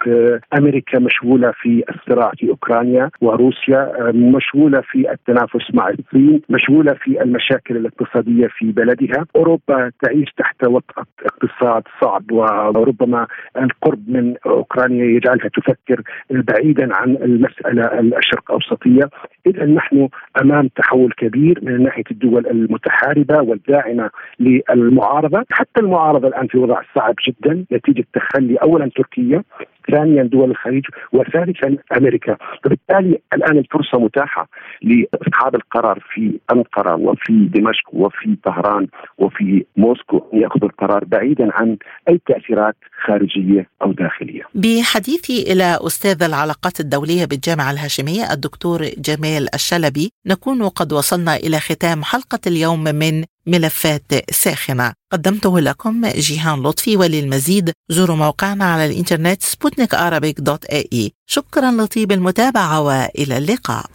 أمريكا 0.57 0.99
مشغولة 0.99 1.51
في 1.51 1.83
الصراع 1.89 2.31
في 2.37 2.49
أوكرانيا 2.49 3.09
وروسيا 3.21 4.11
مشغولة 4.13 4.81
في 4.81 5.11
التنافس 5.11 5.73
مع 5.73 5.89
الصين 5.89 6.41
مشغولة 6.49 6.93
في 6.93 7.21
المشاكل 7.21 7.77
الاقتصادية 7.77 8.47
في 8.47 8.71
بلدها. 8.71 9.25
أوروبا 9.35 9.91
تعيش 10.03 10.29
تحت 10.37 10.67
وطأة 10.67 11.05
اقتصاد 11.25 11.83
صعب 12.01 12.31
وربما 12.31 13.27
القرب 13.57 14.09
من 14.09 14.35
أوكرانيا 14.45 15.05
يجعلها 15.31 15.49
تفكر 15.49 16.01
بعيدا 16.29 16.95
عن 16.95 17.15
المسألة 17.15 17.99
الشرق 18.17 18.51
أوسطية. 18.51 19.09
اذا 19.45 19.65
نحن 19.65 20.09
أمام 20.41 20.67
تحول 20.67 21.11
كبير 21.17 21.59
من 21.61 21.83
ناحية 21.83 22.03
الدول 22.11 22.47
المتحاربة 22.47 23.41
والداعمة 23.41 24.09
للمعارضة. 24.39 25.45
حتى 25.51 25.81
المعارضة 25.81 26.27
الآن 26.27 26.47
في 26.47 26.57
وضع 26.57 26.81
صعب 26.95 27.15
جدا 27.27 27.65
نتيجة 27.71 28.05
تخلي 28.13 28.55
اولا 28.55 28.89
تركيا 28.95 29.43
ثانيا 29.91 30.23
دول 30.23 30.51
الخليج 30.51 30.83
وثالثا 31.13 31.77
أمريكا 31.97 32.37
فبالتالي 32.63 33.19
الآن 33.33 33.57
الفرصة 33.57 33.99
متاحة 33.99 34.47
لاصحاب 34.81 35.55
القرار 35.55 35.99
في 36.13 36.39
أنقرة 36.51 36.95
وفي 36.95 37.49
دمشق 37.53 37.93
وفي 37.93 38.37
طهران 38.45 38.87
وفي 39.17 39.65
موسكو 39.77 40.21
أن 40.33 40.41
يأخذوا 40.41 40.69
القرار 40.69 41.05
بعيدا 41.05 41.49
عن 41.53 41.77
أي 42.09 42.21
تأثيرات 42.27 42.75
خارجية 43.05 43.69
أو 43.81 43.91
داخلية. 43.91 44.41
بحديثي 44.55 45.53
إلى 45.53 45.77
أستاذ 45.81 46.23
العلاقات 46.23 46.79
الدولية 46.79 47.25
بالجامعة 47.25 47.71
الهاشمية 47.71 48.33
الدكتور 48.33 48.81
جمال 48.97 49.55
الشلبي 49.55 50.11
نكون 50.25 50.63
قد 50.69 50.93
وصلنا 50.93 51.35
إلى 51.35 51.59
ختام 51.59 52.03
حلقة 52.03 52.39
اليوم 52.47 52.83
من 52.83 53.23
ملفات 53.47 54.31
ساخنة. 54.31 54.93
قدمته 55.11 55.59
لكم 55.59 56.07
جيهان 56.07 56.63
لطفي 56.63 56.97
وللمزيد 56.97 57.71
زوروا 57.89 58.15
موقعنا 58.15 58.65
على 58.65 58.85
الإنترنت 58.85 59.43
سبوتنيك 59.43 59.95
دوت 60.39 60.65
إي 60.65 60.89
إي. 60.93 61.11
شكرا 61.27 61.71
لطيب 61.71 62.11
المتابعة 62.11 62.81
وإلى 62.81 63.37
اللقاء. 63.37 63.85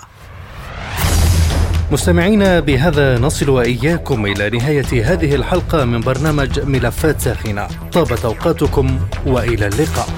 مستمعينا 1.93 2.61
بهذا 2.61 3.19
نصل 3.19 3.49
وإياكم 3.51 4.27
إلى 4.27 4.51
نهاية 4.51 5.13
هذه 5.13 5.35
الحلقة 5.35 5.85
من 5.85 6.01
برنامج 6.01 6.61
ملفات 6.61 7.21
ساخنة. 7.21 7.69
طابت 7.93 8.25
أوقاتكم 8.25 9.01
وإلى 9.27 9.67
اللقاء. 9.67 10.09